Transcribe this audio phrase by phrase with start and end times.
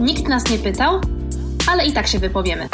[0.00, 1.00] Nikt nas nie pytał,
[1.70, 2.68] ale i tak się wypowiemy.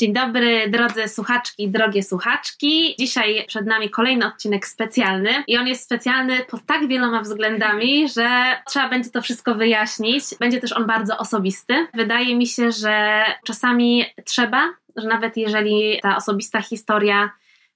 [0.00, 2.94] Dzień dobry, drodzy słuchaczki, drogie słuchaczki.
[2.98, 8.28] Dzisiaj przed nami kolejny odcinek specjalny i on jest specjalny pod tak wieloma względami, że
[8.66, 10.24] trzeba będzie to wszystko wyjaśnić.
[10.40, 11.86] Będzie też on bardzo osobisty.
[11.94, 14.62] Wydaje mi się, że czasami trzeba,
[14.96, 17.30] że nawet jeżeli ta osobista historia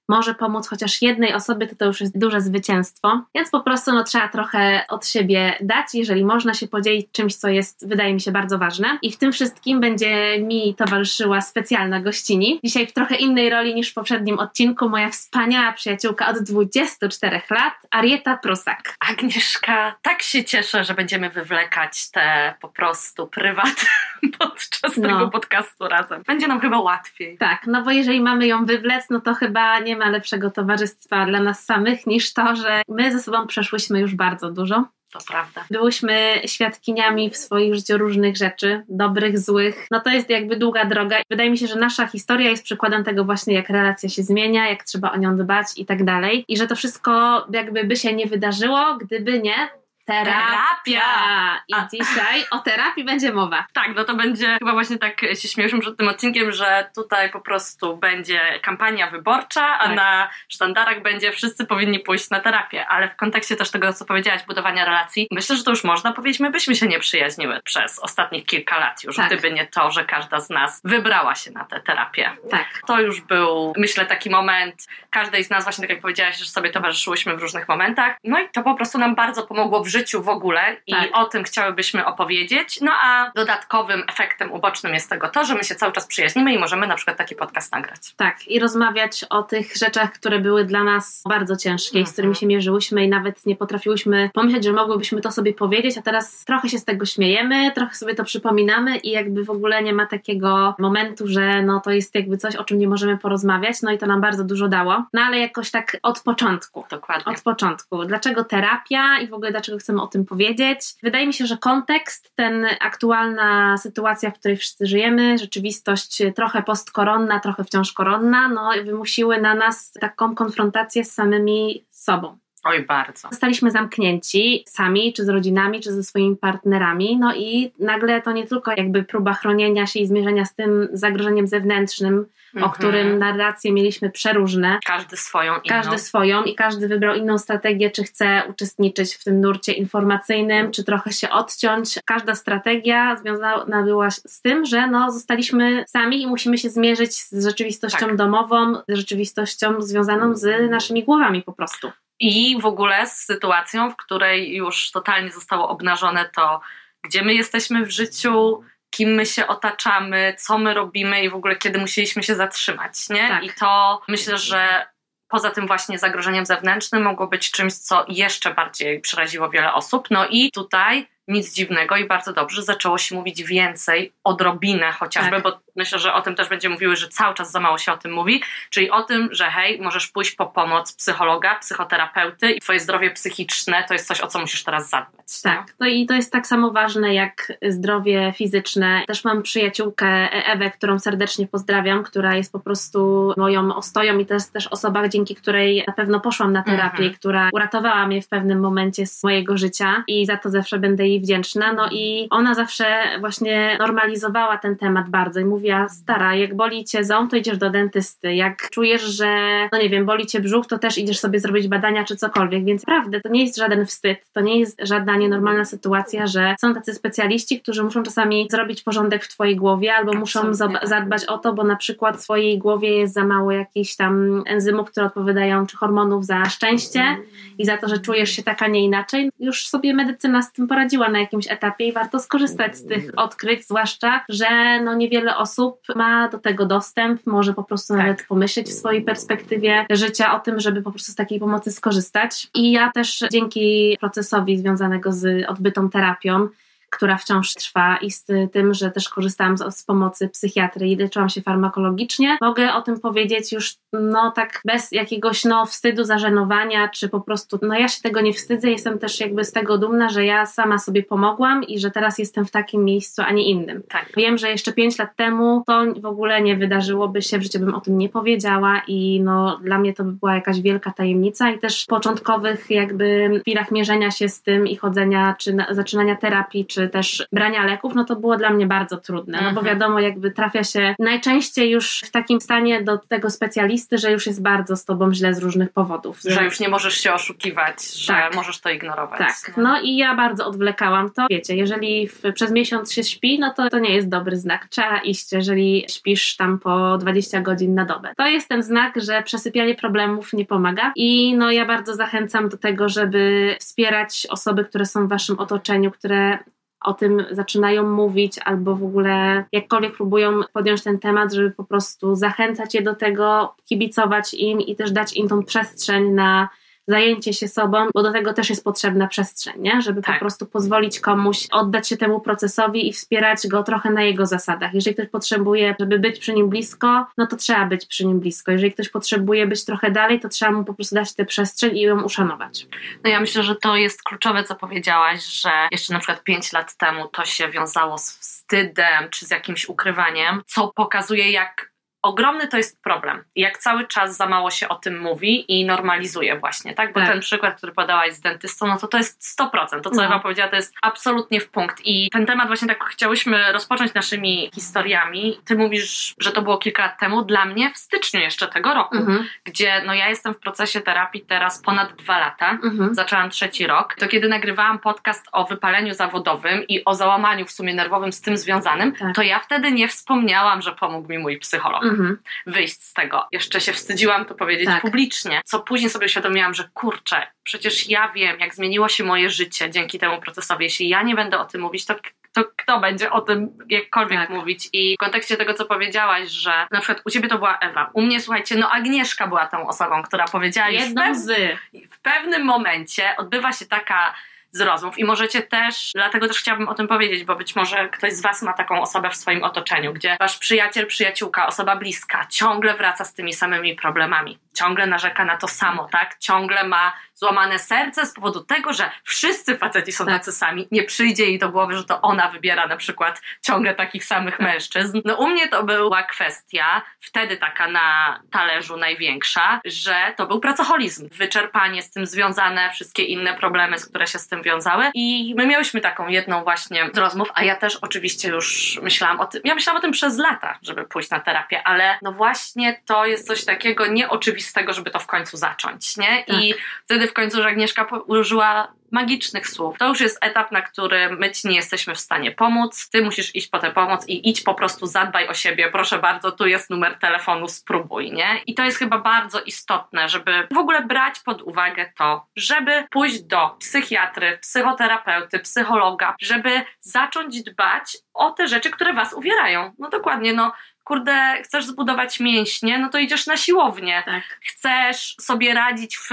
[0.09, 3.21] może pomóc chociaż jednej osobie, to to już jest duże zwycięstwo.
[3.35, 7.49] Więc po prostu no, trzeba trochę od siebie dać, jeżeli można się podzielić czymś, co
[7.49, 8.99] jest, wydaje mi się, bardzo ważne.
[9.01, 12.59] I w tym wszystkim będzie mi towarzyszyła specjalna gościni.
[12.63, 17.73] Dzisiaj w trochę innej roli niż w poprzednim odcinku moja wspaniała przyjaciółka od 24 lat,
[17.91, 18.95] Arieta Prusak.
[18.99, 23.85] Agnieszka, tak się cieszę, że będziemy wywlekać te po prostu prywat
[24.39, 25.07] podczas no.
[25.07, 26.23] tego podcastu razem.
[26.27, 27.37] Będzie nam chyba łatwiej.
[27.37, 31.39] Tak, no bo jeżeli mamy ją wywlec, no to chyba nie ma lepszego towarzystwa dla
[31.39, 34.85] nas samych niż to, że my ze sobą przeszłyśmy już bardzo dużo.
[35.13, 35.65] To prawda.
[35.71, 39.87] Byłyśmy świadkiniami w swoim życiu różnych rzeczy, dobrych, złych.
[39.91, 41.17] No to jest jakby długa droga.
[41.29, 44.83] Wydaje mi się, że nasza historia jest przykładem tego właśnie, jak relacja się zmienia, jak
[44.83, 46.45] trzeba o nią dbać i tak dalej.
[46.47, 49.69] I że to wszystko jakby by się nie wydarzyło, gdyby nie
[50.07, 51.61] Terapia!
[51.67, 51.87] I A.
[51.93, 53.65] dzisiaj o terapii będzie mowa.
[53.73, 57.41] Tak, no to będzie chyba właśnie tak się śmieszmy przed tym odcinkiem, że tutaj po
[57.41, 59.95] prostu będzie kampania wyborcza, a tak.
[59.95, 62.87] na sztandarach będzie wszyscy powinni pójść na terapię.
[62.87, 66.39] Ale w kontekście też tego, co powiedziałaś, budowania relacji, myślę, że to już można powiedzieć,
[66.39, 69.27] my byśmy się nie przyjaźniły przez ostatnich kilka lat już, tak.
[69.27, 72.31] gdyby nie to, że każda z nas wybrała się na tę terapię.
[72.51, 72.67] Tak.
[72.87, 76.69] To już był, myślę, taki moment każdej z nas, właśnie tak jak powiedziałaś, że sobie
[76.69, 78.15] towarzyszyłyśmy w różnych momentach.
[78.23, 81.09] No i to po prostu nam bardzo pomogło w życiu życiu w ogóle i tak.
[81.13, 82.81] o tym chciałybyśmy opowiedzieć.
[82.81, 86.59] No a dodatkowym efektem ubocznym jest tego to, że my się cały czas przyjaźnimy i
[86.59, 88.13] możemy na przykład taki podcast nagrać.
[88.15, 92.39] Tak, i rozmawiać o tych rzeczach, które były dla nas bardzo ciężkie, z którymi mhm.
[92.39, 96.69] się mierzyłyśmy i nawet nie potrafiłyśmy pomyśleć, że mogłybyśmy to sobie powiedzieć, a teraz trochę
[96.69, 100.75] się z tego śmiejemy, trochę sobie to przypominamy i jakby w ogóle nie ma takiego
[100.79, 104.05] momentu, że no to jest jakby coś, o czym nie możemy porozmawiać, no i to
[104.05, 105.05] nam bardzo dużo dało.
[105.13, 106.85] No ale jakoś tak od początku.
[106.89, 107.33] Dokładnie.
[107.33, 108.05] Od początku.
[108.05, 110.79] Dlaczego terapia i w ogóle dlaczego chcemy o tym powiedzieć.
[111.03, 117.39] Wydaje mi się, że kontekst, ten aktualna sytuacja, w której wszyscy żyjemy, rzeczywistość trochę postkoronna,
[117.39, 122.37] trochę wciąż koronna, no wymusiły na nas taką konfrontację z samymi sobą.
[122.67, 123.27] Oj, bardzo.
[123.31, 128.47] Zostaliśmy zamknięci sami, czy z rodzinami, czy ze swoimi partnerami, no i nagle to nie
[128.47, 132.71] tylko jakby próba chronienia się i zmierzenia z tym zagrożeniem zewnętrznym, o mhm.
[132.71, 134.79] którym narracje mieliśmy przeróżne.
[134.85, 135.69] Każdy swoją inną.
[135.69, 140.83] Każdy swoją i każdy wybrał inną strategię, czy chce uczestniczyć w tym nurcie informacyjnym, czy
[140.83, 141.99] trochę się odciąć.
[142.05, 147.43] Każda strategia związana była z tym, że no, zostaliśmy sami i musimy się zmierzyć z
[147.45, 148.15] rzeczywistością tak.
[148.15, 151.91] domową, z rzeczywistością związaną z naszymi głowami po prostu.
[152.19, 156.61] I w ogóle z sytuacją, w której już totalnie zostało obnażone to,
[157.03, 161.55] gdzie my jesteśmy w życiu, kim my się otaczamy, co my robimy i w ogóle
[161.55, 163.27] kiedy musieliśmy się zatrzymać, nie?
[163.27, 163.43] Tak.
[163.43, 164.87] I to myślę, że
[165.27, 170.07] poza tym właśnie zagrożeniem zewnętrznym mogło być czymś, co jeszcze bardziej przeraziło wiele osób.
[170.11, 175.43] No i tutaj nic dziwnego i bardzo dobrze zaczęło się mówić więcej, odrobinę chociażby, tak.
[175.43, 177.97] bo myślę, że o tym też będzie mówiły, że cały czas za mało się o
[177.97, 182.79] tym mówi, czyli o tym, że hej, możesz pójść po pomoc psychologa, psychoterapeuty i twoje
[182.79, 185.41] zdrowie psychiczne to jest coś, o co musisz teraz zadbać.
[185.43, 189.03] Tak, no i to jest tak samo ważne jak zdrowie fizyczne.
[189.07, 194.33] Też mam przyjaciółkę Ewę, którą serdecznie pozdrawiam, która jest po prostu moją ostoją i to
[194.33, 197.13] jest też osoba, dzięki której na pewno poszłam na terapię, mhm.
[197.13, 201.21] która uratowała mnie w pewnym momencie z mojego życia i za to zawsze będę jej
[201.21, 201.73] wdzięczna.
[201.73, 206.85] No i ona zawsze właśnie normalizowała ten temat bardzo i mówi mówiła, stara, jak boli
[206.85, 208.35] cię ząb, to idziesz do dentysty.
[208.35, 209.27] Jak czujesz, że,
[209.71, 212.65] no nie wiem, boli cię brzuch, to też idziesz sobie zrobić badania czy cokolwiek.
[212.65, 216.73] Więc naprawdę, to nie jest żaden wstyd, to nie jest żadna nienormalna sytuacja, że są
[216.73, 220.87] tacy specjaliści, którzy muszą czasami zrobić porządek w twojej głowie albo muszą tak.
[220.87, 224.91] zadbać o to, bo na przykład w twojej głowie jest za mało jakichś tam enzymów,
[224.91, 227.17] które odpowiadają, czy hormonów za szczęście
[227.57, 229.29] i za to, że czujesz się tak, a nie inaczej.
[229.39, 233.67] Już sobie medycyna z tym poradziła na jakimś etapie i warto skorzystać z tych odkryć,
[233.67, 234.47] zwłaszcza, że
[234.83, 238.01] no niewiele osób osób ma do tego dostęp, może po prostu tak.
[238.01, 242.47] nawet pomyśleć w swojej perspektywie życia o tym, żeby po prostu z takiej pomocy skorzystać.
[242.53, 246.47] I ja też dzięki procesowi związanego z odbytą terapią,
[246.89, 251.29] która wciąż trwa i z tym, że też korzystałam z, z pomocy psychiatry i leczyłam
[251.29, 257.09] się farmakologicznie, mogę o tym powiedzieć już no tak bez jakiegoś no wstydu, zażenowania, czy
[257.09, 260.25] po prostu no ja się tego nie wstydzę, jestem też jakby z tego dumna, że
[260.25, 263.83] ja sama sobie pomogłam i że teraz jestem w takim miejscu, a nie innym.
[263.89, 264.05] Tak.
[264.17, 267.75] Wiem, że jeszcze pięć lat temu to w ogóle nie wydarzyłoby się, w życiu bym
[267.75, 271.59] o tym nie powiedziała i no dla mnie to by była jakaś wielka tajemnica i
[271.59, 276.65] też w początkowych jakby chwilach mierzenia się z tym i chodzenia, czy na, zaczynania terapii,
[276.65, 279.65] czy też brania leków, no to było dla mnie bardzo trudne, no bo mhm.
[279.65, 284.41] wiadomo jakby trafia się najczęściej już w takim stanie do tego specjalisty, że już jest
[284.41, 286.19] bardzo z tobą źle z różnych powodów.
[286.25, 288.35] Że już nie możesz się oszukiwać, że tak.
[288.35, 289.19] możesz to ignorować.
[289.19, 289.63] Tak, no.
[289.63, 291.25] no i ja bardzo odwlekałam to.
[291.29, 294.67] Wiecie, jeżeli w, przez miesiąc się śpi, no to to nie jest dobry znak.
[294.67, 298.13] Trzeba iść, jeżeli śpisz tam po 20 godzin na dobę.
[298.17, 302.57] To jest ten znak, że przesypianie problemów nie pomaga i no ja bardzo zachęcam do
[302.57, 306.39] tego, żeby wspierać osoby, które są w waszym otoczeniu, które
[306.81, 312.15] o tym zaczynają mówić, albo w ogóle jakkolwiek próbują podjąć ten temat, żeby po prostu
[312.15, 316.49] zachęcać je do tego, kibicować im i też dać im tą przestrzeń na
[316.87, 319.81] zajęcie się sobą, bo do tego też jest potrzebna przestrzeń, nie?
[319.81, 320.15] żeby tak.
[320.15, 324.73] po prostu pozwolić komuś oddać się temu procesowi i wspierać go trochę na jego zasadach.
[324.73, 328.51] Jeżeli ktoś potrzebuje, żeby być przy nim blisko, no to trzeba być przy nim blisko.
[328.51, 331.81] Jeżeli ktoś potrzebuje być trochę dalej, to trzeba mu po prostu dać tę przestrzeń i
[331.81, 332.67] ją uszanować.
[333.03, 336.77] No ja myślę, że to jest kluczowe, co powiedziałaś, że jeszcze na przykład pięć lat
[336.77, 342.57] temu to się wiązało z wstydem czy z jakimś ukrywaniem, co pokazuje, jak ogromny to
[342.57, 343.23] jest problem.
[343.35, 346.93] Jak cały czas za mało się o tym mówi i normalizuje właśnie, tak?
[346.93, 347.09] Bo tak.
[347.09, 349.81] ten przykład, który podałaś z dentystą, no to to jest 100%.
[349.81, 350.03] To, co no.
[350.03, 351.81] Ewa powiedziała, to jest absolutnie w punkt.
[351.85, 355.39] I ten temat właśnie tak chciałyśmy rozpocząć naszymi historiami.
[355.45, 357.21] Ty mówisz, że to było kilka lat temu.
[357.21, 359.25] Dla mnie w styczniu jeszcze tego roku, mhm.
[359.43, 362.51] gdzie no ja jestem w procesie terapii teraz ponad dwa lata.
[362.51, 362.95] Mhm.
[362.95, 363.95] Zaczęłam trzeci rok.
[363.95, 368.37] To kiedy nagrywałam podcast o wypaleniu zawodowym i o załamaniu w sumie nerwowym z tym
[368.37, 369.15] związanym, tak.
[369.15, 371.96] to ja wtedy nie wspomniałam, że pomógł mi mój psycholog mhm.
[372.45, 373.27] Wyjść z tego.
[373.31, 374.81] Jeszcze się wstydziłam to powiedzieć tak.
[374.81, 379.71] publicznie, co później sobie uświadomiłam, że kurczę, przecież ja wiem, jak zmieniło się moje życie
[379.71, 380.63] dzięki temu procesowi.
[380.63, 381.95] Jeśli ja nie będę o tym mówić, to
[382.37, 384.29] to kto będzie o tym jakkolwiek tak.
[384.29, 384.69] mówić.
[384.73, 388.01] I w kontekście tego, co powiedziałaś, że na przykład u ciebie to była Ewa, u
[388.01, 391.57] mnie słuchajcie, no Agnieszka była tą osobą, która powiedziała Jedną w, z.
[391.91, 394.13] w pewnym momencie odbywa się taka
[394.57, 394.99] z rozmów.
[394.99, 398.41] I możecie też, dlatego też chciałabym o tym powiedzieć, bo być może ktoś z Was
[398.41, 403.13] ma taką osobę w swoim otoczeniu, gdzie Wasz przyjaciel, przyjaciółka, osoba bliska ciągle wraca z
[403.13, 406.17] tymi samymi problemami, ciągle narzeka na to samo, tak?
[406.19, 410.13] Ciągle ma złamane serce z powodu tego, że wszyscy faceci są tak.
[410.13, 410.67] tacy sami.
[410.71, 414.47] Nie przyjdzie jej do głowy, że to ona wybiera na przykład ciągle takich samych tak.
[414.47, 415.01] mężczyzn.
[415.05, 421.09] No u mnie to była kwestia, wtedy taka na talerzu największa, że to był pracoholizm.
[421.11, 424.91] Wyczerpanie z tym związane, wszystkie inne problemy, które się z tym wiązały.
[424.93, 429.25] I my miałyśmy taką jedną właśnie z rozmów, a ja też oczywiście już myślałam o
[429.25, 433.05] tym, ja myślałam o tym przez lata, żeby pójść na terapię, ale no właśnie to
[433.05, 436.23] jest coś takiego nieoczywistego, żeby to w końcu zacząć, nie?
[436.27, 436.41] Tak.
[436.41, 436.53] I
[436.85, 439.77] wtedy w końcu, że Agnieszka użyła magicznych słów.
[439.77, 442.89] To już jest etap, na którym my ci nie jesteśmy w stanie pomóc.
[442.89, 445.69] Ty musisz iść po tę pomoc i idź po prostu, zadbaj o siebie.
[445.71, 448.41] Proszę bardzo, tu jest numer telefonu, spróbuj, nie?
[448.45, 453.21] I to jest chyba bardzo istotne, żeby w ogóle brać pod uwagę to, żeby pójść
[453.21, 459.73] do psychiatry, psychoterapeuty, psychologa, żeby zacząć dbać o te rzeczy, które was uwierają.
[459.79, 460.53] No dokładnie, no
[460.87, 464.03] kurde, chcesz zbudować mięśnie, no to idziesz na siłownię.
[464.05, 464.23] Tak.
[464.41, 466.09] Chcesz sobie radzić w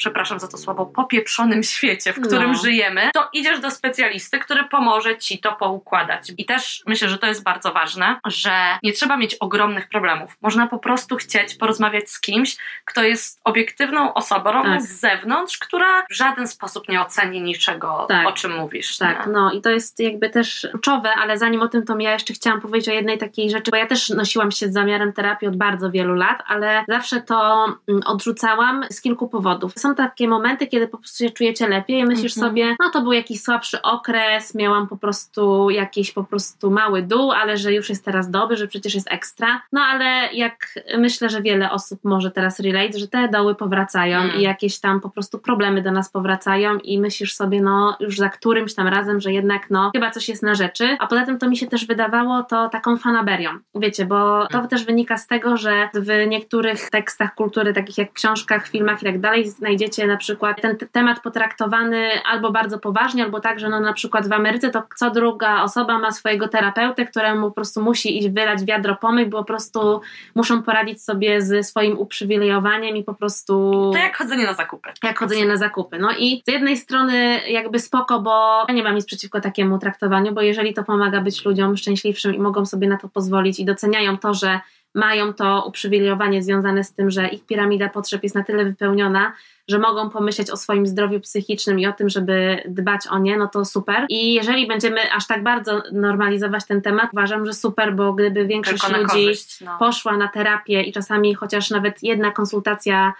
[0.00, 2.58] przepraszam za to słowo, popieprzonym świecie, w którym no.
[2.58, 6.32] żyjemy, to idziesz do specjalisty, który pomoże ci to poukładać.
[6.38, 10.36] I też myślę, że to jest bardzo ważne, że nie trzeba mieć ogromnych problemów.
[10.42, 14.82] Można po prostu chcieć porozmawiać z kimś, kto jest obiektywną osobą tak.
[14.82, 18.28] z zewnątrz, która w żaden sposób nie oceni niczego, tak.
[18.28, 18.98] o czym mówisz.
[18.98, 19.32] Tak, nie?
[19.32, 22.60] no i to jest jakby też kluczowe, ale zanim o tym, to ja jeszcze chciałam
[22.60, 25.90] powiedzieć o jednej takiej rzeczy, bo ja też nosiłam się z zamiarem terapii od bardzo
[25.90, 29.72] wielu lat, ale zawsze to mm, odrzucałam z kilku powodów.
[29.76, 32.50] Są są takie momenty, kiedy po prostu się czujecie lepiej i myślisz mhm.
[32.50, 37.32] sobie, no to był jakiś słabszy okres, miałam po prostu jakiś po prostu mały dół,
[37.32, 39.62] ale że już jest teraz dobry, że przecież jest ekstra.
[39.72, 44.36] No ale jak myślę, że wiele osób może teraz relate, że te doły powracają mm.
[44.36, 48.28] i jakieś tam po prostu problemy do nas powracają i myślisz sobie, no już za
[48.28, 50.96] którymś tam razem, że jednak no chyba coś jest na rzeczy.
[50.98, 53.50] A poza tym to mi się też wydawało to taką fanaberią.
[53.74, 54.68] Wiecie, bo to mm.
[54.68, 59.20] też wynika z tego, że w niektórych tekstach kultury, takich jak książkach, filmach i tak
[59.20, 63.80] dalej, znajdziemy znajdziecie na przykład ten temat potraktowany albo bardzo poważnie, albo tak, że no
[63.80, 68.18] na przykład w Ameryce to co druga osoba ma swojego terapeutę, któremu po prostu musi
[68.18, 70.00] iść wylać wiadro pomyj, bo po prostu
[70.34, 73.90] muszą poradzić sobie z swoim uprzywilejowaniem i po prostu...
[73.92, 74.88] To jak chodzenie na zakupy.
[75.02, 75.98] Jak chodzenie na zakupy.
[75.98, 80.32] No i z jednej strony jakby spoko, bo ja nie mam nic przeciwko takiemu traktowaniu,
[80.32, 84.18] bo jeżeli to pomaga być ludziom szczęśliwszym i mogą sobie na to pozwolić i doceniają
[84.18, 84.60] to, że
[84.94, 89.32] mają to uprzywilejowanie związane z tym, że ich piramida potrzeb jest na tyle wypełniona,
[89.68, 93.48] że mogą pomyśleć o swoim zdrowiu psychicznym i o tym, żeby dbać o nie, no
[93.48, 94.06] to super.
[94.08, 98.88] I jeżeli będziemy aż tak bardzo normalizować ten temat, uważam, że super, bo gdyby większość
[98.88, 99.76] ludzi korzyść, no.
[99.78, 103.12] poszła na terapię i czasami chociaż nawet jedna konsultacja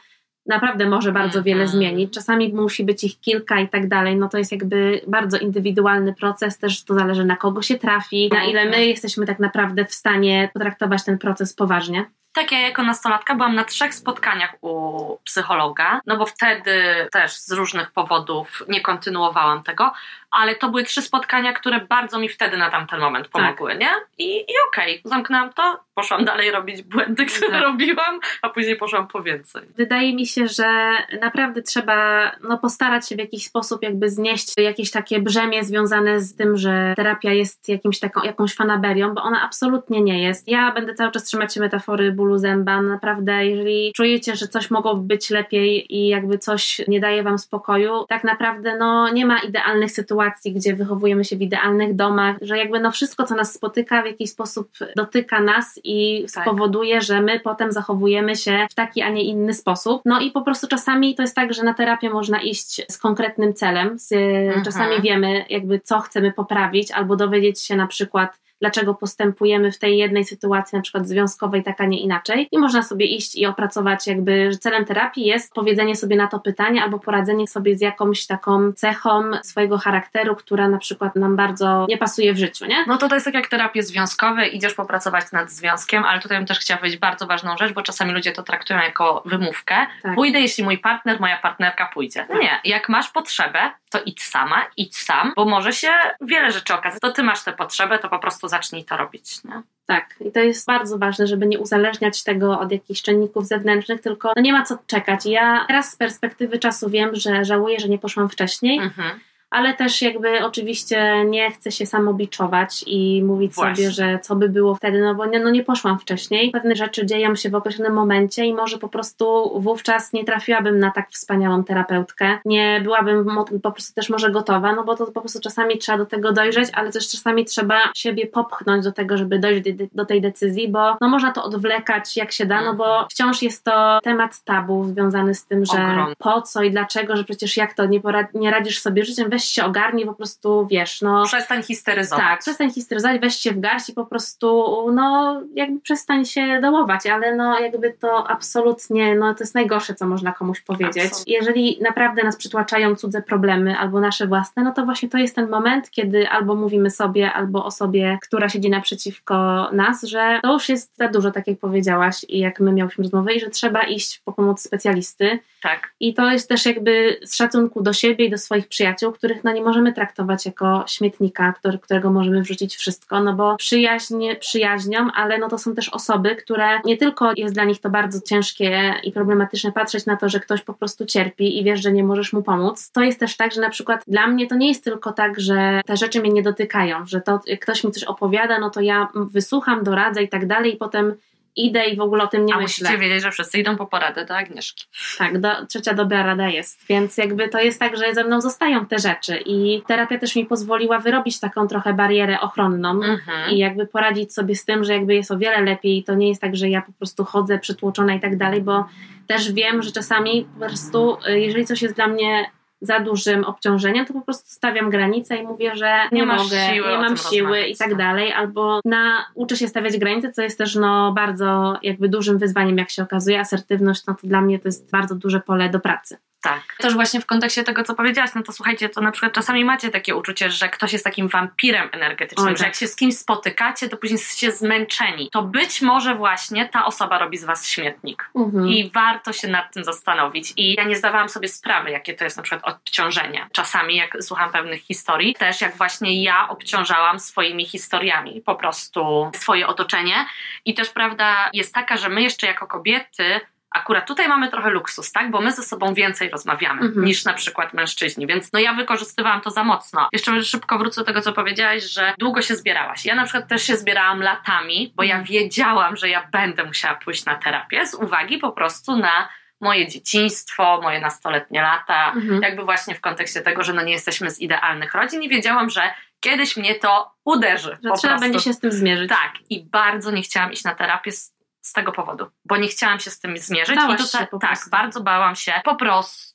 [0.46, 2.14] naprawdę może bardzo mm wiele zmienić.
[2.14, 4.16] Czasami musi być ich kilka i tak dalej.
[4.16, 8.44] No to jest jakby bardzo indywidualny proces, też to zależy na kogo się trafi, na
[8.44, 12.04] ile my jesteśmy tak naprawdę w stanie potraktować ten proces poważnie.
[12.32, 17.52] Tak, ja jako nastolatka byłam na trzech spotkaniach u psychologa, no bo wtedy też z
[17.52, 19.92] różnych powodów nie kontynuowałam tego,
[20.30, 23.32] ale to były trzy spotkania, które bardzo mi wtedy na tamten moment tak.
[23.32, 23.80] pomogły, tak.
[23.80, 23.90] nie?
[24.18, 27.62] I, i okej, okay, zamknęłam to, poszłam dalej robić błędy, które tak.
[27.62, 29.62] robiłam, a później poszłam po więcej.
[29.76, 34.90] Wydaje mi się, że naprawdę trzeba no, postarać się w jakiś sposób jakby znieść jakieś
[34.90, 40.00] takie brzemię związane z tym, że terapia jest jakimś taką, jakąś fanaberią, bo ona absolutnie
[40.00, 40.48] nie jest.
[40.48, 42.82] Ja będę cały czas trzymać się metafory bólu zęba.
[42.82, 48.04] Naprawdę, jeżeli czujecie, że coś mogło być lepiej i jakby coś nie daje wam spokoju,
[48.08, 52.80] tak naprawdę no, nie ma idealnych sytuacji, gdzie wychowujemy się w idealnych domach, że jakby
[52.80, 56.44] no wszystko, co nas spotyka, w jakiś sposób dotyka nas i tak.
[56.44, 60.02] spowoduje, że my potem zachowujemy się w taki, a nie inny sposób.
[60.04, 63.54] No i po prostu czasami to jest tak, że na terapię można iść z konkretnym
[63.54, 63.98] celem.
[63.98, 64.64] Z, mhm.
[64.64, 69.98] Czasami wiemy, jakby co chcemy poprawić, albo dowiedzieć się na przykład, dlaczego postępujemy w tej
[69.98, 72.48] jednej sytuacji, na przykład związkowej, tak, a nie inaczej.
[72.52, 76.40] I można sobie iść i opracować, jakby, że celem terapii jest powiedzenie sobie na to
[76.40, 81.86] pytanie albo poradzenie sobie z jakąś taką cechą swojego charakteru, która na przykład nam bardzo
[81.88, 82.84] nie pasuje w życiu, nie?
[82.86, 86.46] No to to jest tak jak terapie związkowe, idziesz popracować nad związkiem, ale tutaj bym
[86.46, 89.74] też chciała powiedzieć bardzo ważną rzecz, bo czasami ludzie to traktują jako wymówkę.
[90.02, 90.14] Tak.
[90.14, 92.24] Pójdę, jeśli mój partner, moja partnerka pójdzie.
[92.28, 92.40] Tak.
[92.40, 95.88] Nie, jak masz potrzebę, to idź sama, idź sam, bo może się
[96.20, 97.00] wiele rzeczy okazać.
[97.00, 99.44] To ty masz tę potrzebę, to po prostu zacznij to robić.
[99.44, 99.62] Nie?
[99.86, 104.32] Tak, i to jest bardzo ważne, żeby nie uzależniać tego od jakichś czynników zewnętrznych, tylko
[104.36, 105.26] no nie ma co czekać.
[105.26, 108.78] Ja teraz z perspektywy czasu wiem, że żałuję, że nie poszłam wcześniej.
[108.78, 113.74] Mhm ale też jakby oczywiście nie chcę się samobiczować i mówić Właśnie.
[113.76, 116.50] sobie, że co by było wtedy, no bo nie, no nie poszłam wcześniej.
[116.50, 120.90] Pewne rzeczy dzieją się w określonym momencie i może po prostu wówczas nie trafiłabym na
[120.90, 122.38] tak wspaniałą terapeutkę.
[122.44, 123.26] Nie byłabym
[123.62, 126.68] po prostu też może gotowa, no bo to po prostu czasami trzeba do tego dojrzeć,
[126.72, 131.08] ale też czasami trzeba siebie popchnąć do tego, żeby dojść do, tej decyzji, bo no
[131.08, 133.08] można to odwlekać jak się da, no bo mhm.
[133.10, 136.14] wciąż jest to temat tabu związany z tym, że Ogrom.
[136.18, 139.39] po co i dlaczego, że przecież jak to nie, porad- nie radzisz sobie życiem, weź
[139.44, 141.24] się ogarnij, po prostu wiesz, no.
[141.24, 142.24] Przestań histeryzować.
[142.24, 147.06] Tak, przestań histeryzować, weź się w garść i po prostu, no, jakby przestań się dołować,
[147.06, 151.04] ale no, jakby to absolutnie, no, to jest najgorsze, co można komuś powiedzieć.
[151.04, 151.34] Absolutnie.
[151.34, 155.48] Jeżeli naprawdę nas przytłaczają cudze problemy albo nasze własne, no to właśnie to jest ten
[155.48, 160.96] moment, kiedy albo mówimy sobie, albo osobie, która siedzi naprzeciwko nas, że to już jest
[160.96, 164.32] za dużo, tak jak powiedziałaś i jak my miałyśmy rozmowę, i że trzeba iść po
[164.32, 165.38] pomoc specjalisty.
[165.62, 165.92] Tak.
[166.00, 169.52] I to jest też jakby z szacunku do siebie i do swoich przyjaciół, których no
[169.52, 175.38] nie możemy traktować jako śmietnika, który, którego możemy wrzucić wszystko, no bo przyjaźń przyjaźnią, ale
[175.38, 179.12] no to są też osoby, które nie tylko jest dla nich to bardzo ciężkie i
[179.12, 182.42] problematyczne patrzeć na to, że ktoś po prostu cierpi i wiesz, że nie możesz mu
[182.42, 182.90] pomóc.
[182.92, 185.80] To jest też tak, że na przykład dla mnie to nie jest tylko tak, że
[185.86, 189.84] te rzeczy mnie nie dotykają, że to ktoś mi coś opowiada, no to ja wysłucham,
[189.84, 191.14] doradzę i tak dalej i potem
[191.56, 192.88] idę i w ogóle o tym nie A myślę.
[192.88, 194.84] musicie wiedzieć, że wszyscy idą po poradę do Agnieszki.
[195.18, 196.86] Tak, do, trzecia dobra rada jest.
[196.88, 200.46] Więc jakby to jest tak, że ze mną zostają te rzeczy i terapia też mi
[200.46, 203.50] pozwoliła wyrobić taką trochę barierę ochronną mhm.
[203.50, 206.04] i jakby poradzić sobie z tym, że jakby jest o wiele lepiej.
[206.04, 208.84] To nie jest tak, że ja po prostu chodzę przytłoczona i tak dalej, bo
[209.26, 212.50] też wiem, że czasami po prostu, y, jeżeli coś jest dla mnie
[212.80, 216.98] za dużym obciążeniem, to po prostu stawiam granicę i mówię, że nie, nie mogę, nie
[216.98, 221.12] mam siły i tak dalej, albo na, uczę się stawiać granice, co jest też no,
[221.12, 223.40] bardzo jakby dużym wyzwaniem, jak się okazuje.
[223.40, 226.16] Asertywność, no to dla mnie to jest bardzo duże pole do pracy.
[226.42, 226.76] Tak.
[226.78, 229.90] Też właśnie w kontekście tego, co powiedziałaś, no to słuchajcie, to na przykład czasami macie
[229.90, 232.80] takie uczucie, że ktoś jest takim wampirem energetycznym, Oj, że jak tak.
[232.80, 235.30] się z kimś spotykacie, to później jesteście zmęczeni.
[235.32, 238.30] To być może właśnie ta osoba robi z was śmietnik.
[238.36, 238.68] Mhm.
[238.68, 240.52] I warto się nad tym zastanowić.
[240.56, 243.46] I ja nie zdawałam sobie sprawy, jakie to jest na przykład obciążenie.
[243.52, 249.66] Czasami, jak słucham pewnych historii, też jak właśnie ja obciążałam swoimi historiami po prostu swoje
[249.66, 250.26] otoczenie.
[250.64, 253.40] I też prawda jest taka, że my jeszcze jako kobiety
[253.74, 255.30] Akurat tutaj mamy trochę luksus, tak?
[255.30, 257.04] Bo my ze sobą więcej rozmawiamy Mhm.
[257.04, 260.08] niż na przykład mężczyźni, więc no ja wykorzystywałam to za mocno.
[260.12, 263.04] Jeszcze szybko wrócę do tego, co powiedziałaś, że długo się zbierałaś.
[263.04, 265.24] Ja na przykład też się zbierałam latami, bo ja Mhm.
[265.24, 269.28] wiedziałam, że ja będę musiała pójść na terapię z uwagi po prostu na
[269.60, 272.42] moje dzieciństwo, moje nastoletnie lata, Mhm.
[272.42, 275.82] jakby właśnie w kontekście tego, że no nie jesteśmy z idealnych rodzin i wiedziałam, że
[276.20, 277.70] kiedyś mnie to uderzy.
[277.70, 278.20] Że trzeba prostu.
[278.20, 279.08] będzie się z tym zmierzyć.
[279.08, 283.00] Tak, i bardzo nie chciałam iść na terapię z, z tego powodu, bo nie chciałam
[283.00, 283.76] się z tym zmierzyć.
[283.76, 284.70] Bałaś I tutaj, tak, prostu.
[284.70, 286.29] bardzo bałam się po prostu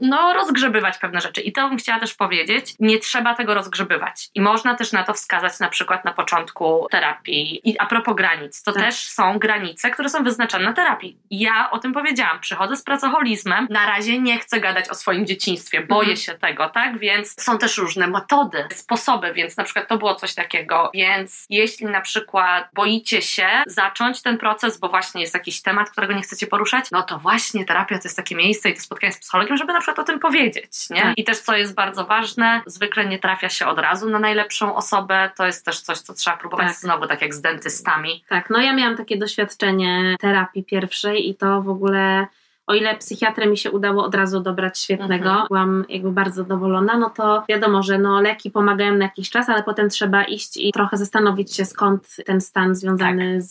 [0.00, 1.40] no, rozgrzebywać pewne rzeczy.
[1.40, 4.28] I to bym chciała też powiedzieć, nie trzeba tego rozgrzebywać.
[4.34, 7.60] I można też na to wskazać na przykład na początku terapii.
[7.70, 8.82] I a propos granic, to Tak.
[8.82, 11.16] też są granice, które są wyznaczane na terapii.
[11.30, 15.80] Ja o tym powiedziałam, przychodzę z pracoholizmem, na razie nie chcę gadać o swoim dzieciństwie,
[15.80, 16.16] boję Mhm.
[16.16, 16.98] się tego, tak?
[16.98, 20.90] Więc są też różne metody, sposoby, więc na przykład to było coś takiego.
[20.94, 26.12] Więc jeśli na przykład boicie się zacząć ten proces, bo właśnie jest jakiś temat, którego
[26.12, 29.18] nie chcecie poruszać, no to właśnie terapia to jest takie miejsce i to spotkanie z
[29.32, 31.02] psychologiem, żeby na przykład o tym powiedzieć, nie?
[31.02, 31.18] Tak.
[31.18, 35.30] I też co jest bardzo ważne, zwykle nie trafia się od razu na najlepszą osobę,
[35.36, 36.76] to jest też coś, co trzeba próbować Tak.
[36.76, 38.24] znowu, tak jak z dentystami.
[38.28, 42.26] Tak, no ja miałam takie doświadczenie terapii pierwszej i to w ogóle,
[42.72, 45.46] o ile psychiatrę mi się udało od razu dobrać świetnego, Mhm.
[45.48, 49.62] byłam jakby bardzo zadowolona, no to wiadomo, że no leki pomagają na jakiś czas, ale
[49.62, 53.42] potem trzeba iść i trochę zastanowić się skąd ten stan związany Tak.
[53.42, 53.50] z,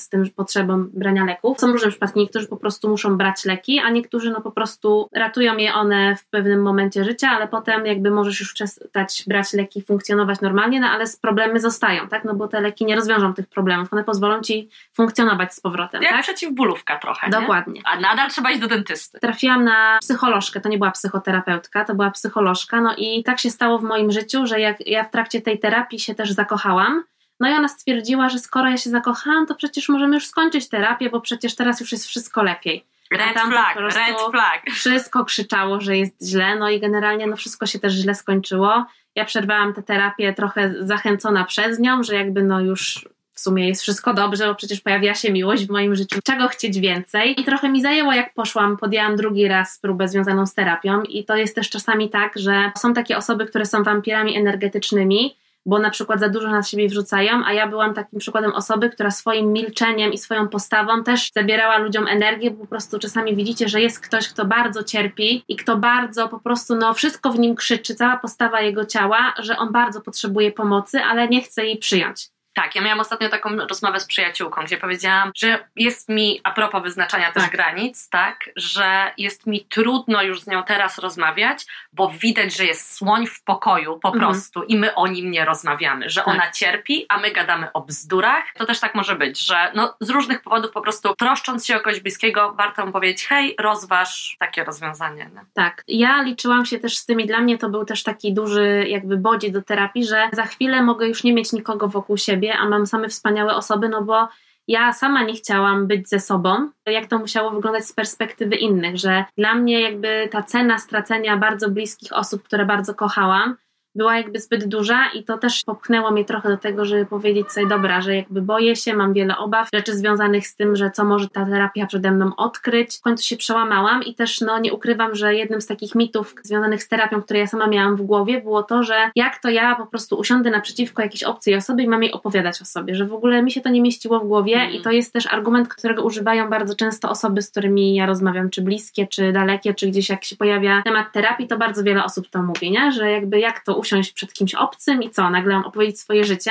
[0.00, 1.60] z tym potrzebą brania leków.
[1.60, 5.56] Są różne przypadki, niektórzy po prostu muszą brać leki, a niektórzy no po prostu ratują
[5.56, 10.40] je one w pewnym momencie życia, ale potem jakby możesz już przestać brać leki, funkcjonować
[10.40, 14.04] normalnie, no ale problemy zostają, tak, no bo te leki nie rozwiążą tych problemów, one
[14.04, 16.22] pozwolą ci funkcjonować z powrotem, Jak tak?
[16.22, 17.40] przeciwbólówka trochę, nie?
[17.40, 17.80] Dokładnie.
[17.84, 19.20] A nadal trzeba iść do dentysty.
[19.20, 23.78] Trafiłam na psycholożkę, to nie była psychoterapeutka, to była psycholożka, no i tak się stało
[23.78, 27.04] w moim życiu, że jak ja w trakcie tej terapii się też zakochałam,
[27.40, 31.10] no i ona stwierdziła, że skoro ja się zakochałam, to przecież możemy już skończyć terapię,
[31.10, 32.86] bo przecież teraz już jest wszystko lepiej.
[33.10, 34.62] Red flag, red flag.
[34.70, 38.86] Wszystko krzyczało, że jest źle, no i generalnie no wszystko się też źle skończyło.
[39.14, 43.08] Ja przerwałam tę terapię trochę zachęcona przez nią, że jakby no już
[43.40, 46.20] w sumie jest wszystko dobrze, bo przecież pojawiła się miłość w moim życiu.
[46.24, 47.40] Czego chcieć więcej?
[47.40, 51.36] I trochę mi zajęło, jak poszłam, podjęłam drugi raz próbę związaną z terapią i to
[51.36, 56.20] jest też czasami tak, że są takie osoby, które są wampirami energetycznymi, bo na przykład
[56.20, 60.18] za dużo na siebie wrzucają, a ja byłam takim przykładem osoby, która swoim milczeniem i
[60.18, 64.44] swoją postawą też zabierała ludziom energię, bo po prostu czasami widzicie, że jest ktoś, kto
[64.44, 68.84] bardzo cierpi i kto bardzo po prostu, no wszystko w nim krzyczy, cała postawa jego
[68.84, 72.30] ciała, że on bardzo potrzebuje pomocy, ale nie chce jej przyjąć.
[72.62, 76.82] Tak, ja miałam ostatnio taką rozmowę z przyjaciółką, gdzie powiedziałam, że jest mi, a propos
[76.82, 77.52] wyznaczania też Tak.
[77.52, 82.94] granic, tak, że jest mi trudno już z nią teraz rozmawiać, bo widać, że jest
[82.96, 84.24] słoń w pokoju po Mhm.
[84.24, 86.28] prostu i my o nim nie rozmawiamy, że Tak.
[86.28, 88.44] ona cierpi, a my gadamy o bzdurach.
[88.54, 91.80] To też tak może być, że no, z różnych powodów po prostu troszcząc się o
[91.80, 95.30] kogoś bliskiego, warto mu powiedzieć, hej, rozważ takie rozwiązanie.
[95.34, 95.40] Nie?
[95.54, 95.84] Tak.
[95.88, 99.16] Ja liczyłam się też z tym i dla mnie to był też taki duży jakby
[99.16, 102.86] bodziec do terapii, że za chwilę mogę już nie mieć nikogo wokół siebie, a mam
[102.86, 104.28] same wspaniałe osoby, no bo
[104.68, 106.70] ja sama nie chciałam być ze sobą.
[106.86, 111.70] Jak to musiało wyglądać z perspektywy innych, że dla mnie jakby ta cena stracenia bardzo
[111.70, 113.56] bliskich osób, które bardzo kochałam,
[113.94, 117.66] była jakby zbyt duża i to też popchnęło mnie trochę do tego, żeby powiedzieć sobie,
[117.66, 121.28] dobra, że jakby boję się, mam wiele obaw, rzeczy związanych z tym, że co może
[121.28, 122.96] ta terapia przede mną odkryć.
[122.96, 126.82] W końcu się przełamałam i też no nie ukrywam, że jednym z takich mitów związanych
[126.82, 129.86] z terapią, które ja sama miałam w głowie, było to, że jak to ja po
[129.86, 133.42] prostu usiądę naprzeciwko jakiejś obcej osoby i mam jej opowiadać o sobie, że w ogóle
[133.42, 134.72] mi się to nie mieściło w głowie Mm.
[134.72, 138.62] i to jest też argument, którego używają bardzo często osoby, z którymi ja rozmawiam, czy
[138.62, 142.42] bliskie, czy dalekie, czy gdzieś jak się pojawia temat terapii, to bardzo wiele osób to
[142.42, 142.92] mówi, nie?
[142.92, 146.50] że jakby jak to usiąść przed kimś obcym i co, nagle mam opowiedzieć swoje życie.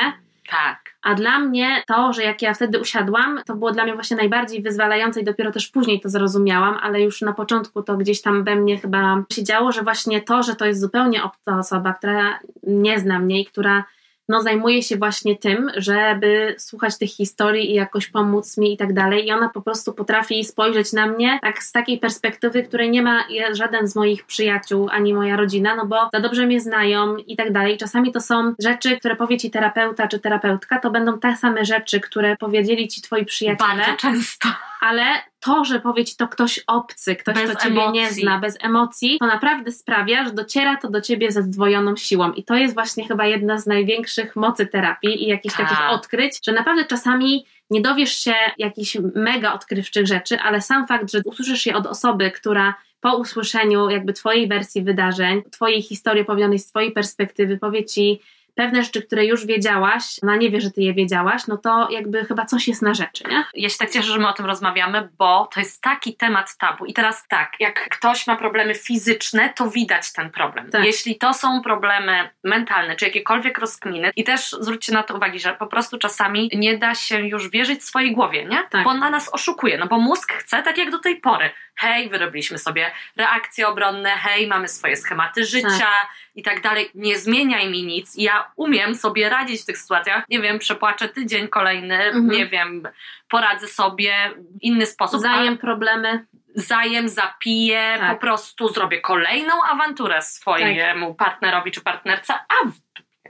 [0.49, 0.89] Tak.
[1.01, 4.61] A dla mnie to, że jak ja wtedy usiadłam, to było dla mnie właśnie najbardziej
[4.61, 8.55] wyzwalające i dopiero też później to zrozumiałam, ale już na początku to gdzieś tam we
[8.55, 12.99] mnie chyba się działo, że właśnie to, że to jest zupełnie obca osoba, która nie
[12.99, 13.83] zna mnie i która
[14.29, 18.93] no, zajmuje się właśnie tym, żeby słuchać tych historii i jakoś pomóc mi i tak
[18.93, 19.27] dalej.
[19.27, 23.23] I ona po prostu potrafi spojrzeć na mnie tak z takiej perspektywy, której nie ma
[23.51, 27.51] żaden z moich przyjaciół ani moja rodzina, no bo za dobrze mnie znają i tak
[27.51, 27.77] dalej.
[27.77, 31.99] Czasami to są rzeczy, które powie ci terapeuta czy terapeutka, to będą te same rzeczy,
[31.99, 34.49] które powiedzieli ci twoi przyjaciele Bardzo często.
[34.81, 35.03] ale
[35.39, 38.21] to, że powie ci to ktoś obcy, ktoś, Bez kto ciebie nie emocji.
[38.21, 42.31] zna, bez emocji, to naprawdę sprawia, że dociera to do ciebie ze zdwojoną siłą.
[42.31, 45.69] I to jest właśnie chyba jedna z największych mocy terapii i jakichś Tak.
[45.69, 51.11] takich odkryć, że naprawdę czasami nie dowiesz się jakichś mega odkrywczych rzeczy, ale sam fakt,
[51.11, 56.59] że usłyszysz je od osoby, która po usłyszeniu jakby twojej wersji wydarzeń, twojej historii opowiedzianej
[56.59, 58.19] z twojej perspektywy powie ci
[58.59, 62.25] pewne rzeczy, które już wiedziałaś, ona nie wie, że ty je wiedziałaś, no to jakby
[62.25, 63.45] chyba coś jest na rzeczy, nie?
[63.53, 66.85] Ja się tak cieszę, że my o tym rozmawiamy, bo to jest taki temat tabu.
[66.85, 70.71] I teraz tak, jak ktoś ma problemy fizyczne, to widać ten problem.
[70.71, 70.85] Tak.
[70.85, 75.53] Jeśli to są problemy mentalne, czy jakiekolwiek rozkminy, i też zwróćcie na to uwagę, że
[75.53, 78.63] po prostu czasami nie da się już wierzyć swojej głowie, nie?
[78.69, 78.83] Tak.
[78.83, 81.49] Bo ona nas oszukuje, no bo mózg chce tak jak do tej pory.
[81.75, 86.09] Hej, wyrobiliśmy sobie reakcje obronne, hej, mamy swoje schematy życia tak.
[86.35, 86.89] I tak dalej.
[86.95, 88.13] Nie zmieniaj mi nic.
[88.17, 90.23] Ja umiem sobie radzić w tych sytuacjach.
[90.29, 92.29] Nie wiem, przepłaczę tydzień kolejny, mhm.
[92.29, 92.87] nie wiem,
[93.29, 95.21] poradzę sobie w inny sposób.
[95.21, 98.13] Zajem problemy zajem, zapiję, tak.
[98.13, 101.17] po prostu zrobię kolejną awanturę swojemu tak.
[101.17, 102.73] partnerowi czy partnerce, a w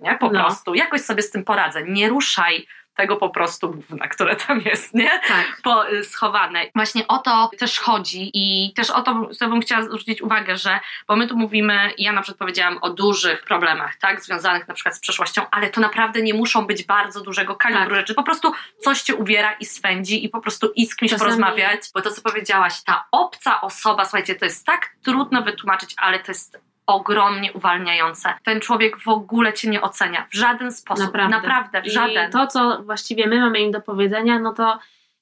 [0.01, 0.17] nie?
[0.17, 0.39] Po no.
[0.39, 1.83] prostu jakoś sobie z tym poradzę.
[1.83, 5.09] Nie ruszaj tego po prostu gówna, które tam jest, nie?
[5.27, 5.59] Tak.
[5.63, 6.65] Po, y, schowane.
[6.75, 10.79] Właśnie o to też chodzi i też o to sobie bym chciała zwrócić uwagę, że
[11.07, 14.95] bo my tu mówimy, ja na przykład powiedziałam o dużych problemach, tak, związanych na przykład
[14.95, 17.95] z przeszłością, ale to naprawdę nie muszą być bardzo dużego kalibru tak.
[17.95, 21.29] rzeczy, po prostu coś cię uwiera i swędzi i po prostu i z kimś Czasami...
[21.29, 26.19] porozmawiać, bo to co powiedziałaś, ta obca osoba, słuchajcie, to jest tak trudno wytłumaczyć, ale
[26.19, 28.33] to jest ogromnie uwalniające.
[28.43, 31.05] Ten człowiek w ogóle cię nie ocenia w żaden sposób.
[31.05, 32.29] Naprawdę, Naprawdę w żaden.
[32.29, 34.79] I to, co właściwie my mamy im do powiedzenia, no to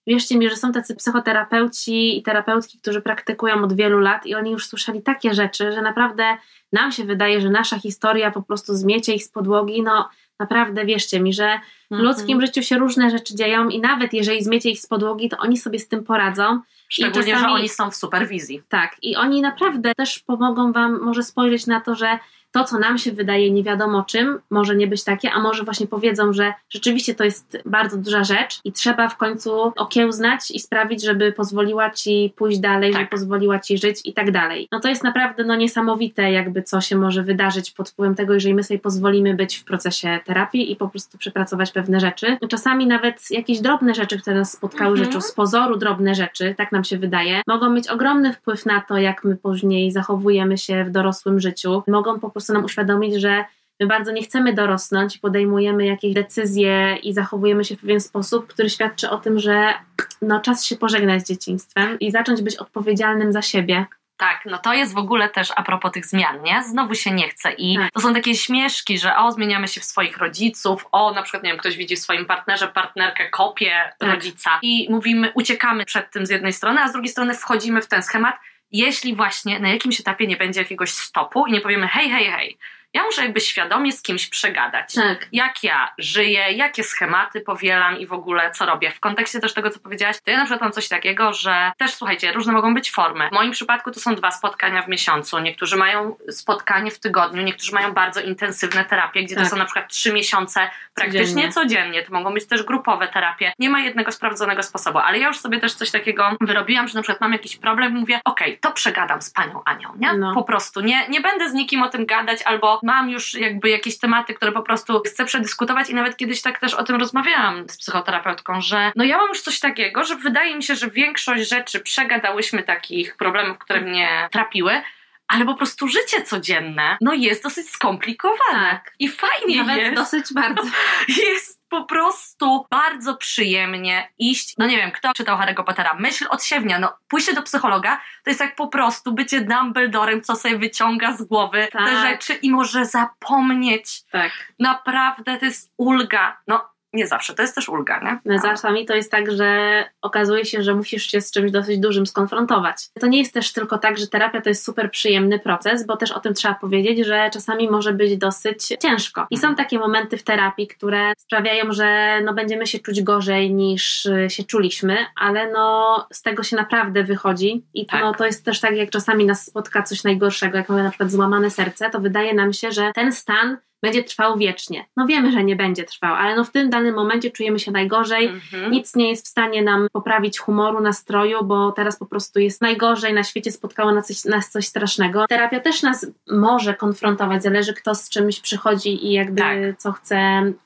[0.08, 4.52] wierzcie mi, że są tacy psychoterapeuci i terapeutki, którzy praktykują od wielu lat i oni
[4.52, 6.38] już słyszeli takie rzeczy, że naprawdę
[6.74, 9.84] nam się wydaje, że nasza historia po prostu zmiecie ich z podłogi.
[9.84, 12.10] No naprawdę wierzcie mi, że w mhm.
[12.10, 15.58] ludzkim życiu się różne rzeczy dzieją i nawet jeżeli zmiecie ich z podłogi, to oni
[15.58, 16.62] sobie z tym poradzą.
[16.88, 18.64] Szczególnie, czasami, że oni są w superwizji.
[18.70, 22.20] Tak, i oni naprawdę też pomogą Wam może spojrzeć na to, że
[22.52, 25.88] to, co nam się wydaje nie wiadomo czym, może nie być takie, a może właśnie
[25.88, 31.04] powiedzą, że rzeczywiście to jest bardzo duża rzecz i trzeba w końcu okiełznać i sprawić,
[31.04, 33.00] żeby pozwoliła ci pójść dalej, tak.
[33.00, 34.68] żeby pozwoliła ci żyć i tak dalej.
[34.72, 38.56] No to jest naprawdę no, niesamowite, jakby co się może wydarzyć pod wpływem tego, jeżeli
[38.56, 42.38] my sobie pozwolimy być w procesie terapii i po prostu przepracować pewne rzeczy.
[42.50, 45.06] Czasami nawet jakieś drobne rzeczy, które nas spotkały mhm.
[45.06, 48.98] życiu, z pozoru drobne rzeczy, tak nam się wydaje, mogą mieć ogromny wpływ na to,
[48.98, 51.84] jak my później zachowujemy się w dorosłym życiu.
[51.88, 53.46] Mogą po prostu nam uświadomić, że
[53.80, 58.48] my bardzo nie chcemy dorosnąć i podejmujemy jakieś decyzje i zachowujemy się w pewien sposób,
[58.48, 59.74] który świadczy o tym, że
[60.22, 63.86] no, czas się pożegnać z dzieciństwem i zacząć być odpowiedzialnym za siebie.
[64.18, 66.64] Tak, no to jest w ogóle też a propos tych zmian, nie?
[66.64, 67.92] Znowu się nie chce i tak.
[67.92, 71.50] to są takie śmieszki, że o, zmieniamy się w swoich rodziców, o, na przykład, nie
[71.50, 74.10] wiem, ktoś widzi w swoim partnerze partnerkę, kopię tak.
[74.10, 77.88] rodzica i mówimy, uciekamy przed tym z jednej strony, a z drugiej strony wchodzimy w
[77.88, 78.36] ten schemat,
[78.72, 82.58] jeśli właśnie na jakimś etapie nie będzie jakiegoś stopu i nie powiemy hej, hej, hej,
[82.94, 84.94] ja muszę jakby świadomie z kimś przegadać.
[84.94, 85.28] Tak.
[85.32, 88.92] Jak ja żyję, jakie schematy powielam i w ogóle co robię.
[88.92, 91.94] W kontekście też tego, co powiedziałaś, to ja na przykład mam coś takiego, że też
[91.94, 93.30] słuchajcie, różne mogą być formy.
[93.30, 95.40] W moim przypadku to są dwa spotkania w miesiącu.
[95.40, 99.44] Niektórzy mają spotkanie w tygodniu, niektórzy mają bardzo intensywne terapie, gdzie tak.
[99.44, 101.52] to są na przykład trzy miesiące praktycznie codziennie.
[101.52, 102.04] codziennie.
[102.04, 103.54] To mogą być też grupowe terapie.
[103.60, 107.02] Nie ma jednego sprawdzonego sposobu, ale ja już sobie też coś takiego wyrobiłam, że na
[107.02, 110.14] przykład mam jakiś problem i mówię, okej, okay, to przegadam z panią Anią, nie?
[110.14, 110.34] No.
[110.34, 110.82] Po prostu.
[110.82, 114.52] Nie, nie będę z nikim o tym gadać albo mam już jakby jakieś tematy, które
[114.52, 118.92] po prostu chcę przedyskutować i nawet kiedyś tak też o tym rozmawiałam z psychoterapeutką, że
[118.96, 123.16] no ja mam już coś takiego, że wydaje mi się, że większość rzeczy przegadałyśmy takich
[123.16, 124.82] problemów, które mnie trapiły,
[125.28, 128.38] ale po prostu życie codzienne no jest dosyć skomplikowane.
[128.54, 128.94] Tak.
[129.00, 129.96] I fajnie Nawet jest.
[129.96, 130.64] dosyć bardzo.
[131.34, 136.80] Jest po prostu bardzo przyjemnie iść, no nie wiem, kto czytał Harry'ego Pottera, myśl odsiewnia,
[136.80, 141.24] no pójście do psychologa to jest jak po prostu bycie Dumbledorem, co sobie wyciąga z
[141.24, 141.86] głowy tak.
[141.86, 144.02] te rzeczy i może zapomnieć.
[144.12, 144.32] Tak.
[144.60, 146.38] Naprawdę to jest ulga.
[146.48, 148.20] No nie zawsze, to jest też ulga, nie?
[148.26, 152.08] No, czasami to jest tak, że okazuje się, że musisz się z czymś dosyć dużym
[152.08, 152.76] skonfrontować.
[153.00, 156.12] To nie jest też tylko tak, że terapia to jest super przyjemny proces, bo też
[156.12, 159.28] o tym trzeba powiedzieć, że czasami może być dosyć ciężko.
[159.30, 159.56] I są mhm.
[159.56, 164.44] takie momenty w terapii, które sprawiają, że no będziemy się czuć gorzej niż y, się
[164.44, 168.02] czuliśmy, ale no z tego się naprawdę wychodzi i tak.
[168.02, 171.12] no, to jest też tak, jak czasami nas spotka coś najgorszego, jak mamy na przykład
[171.12, 174.86] złamane serce, to wydaje nam się, że ten stan będzie trwał wiecznie.
[174.98, 178.28] No wiemy, że nie będzie trwał, ale no w tym danym momencie czujemy się najgorzej.
[178.28, 178.72] Mhm.
[178.72, 183.14] Nic nie jest w stanie nam poprawić humoru, nastroju, bo teraz po prostu jest najgorzej,
[183.14, 185.26] na świecie spotkało nas coś, nas coś strasznego.
[185.28, 189.58] Terapia też nas może konfrontować, zależy kto z czymś przychodzi i jakby tak.
[189.78, 190.18] co chce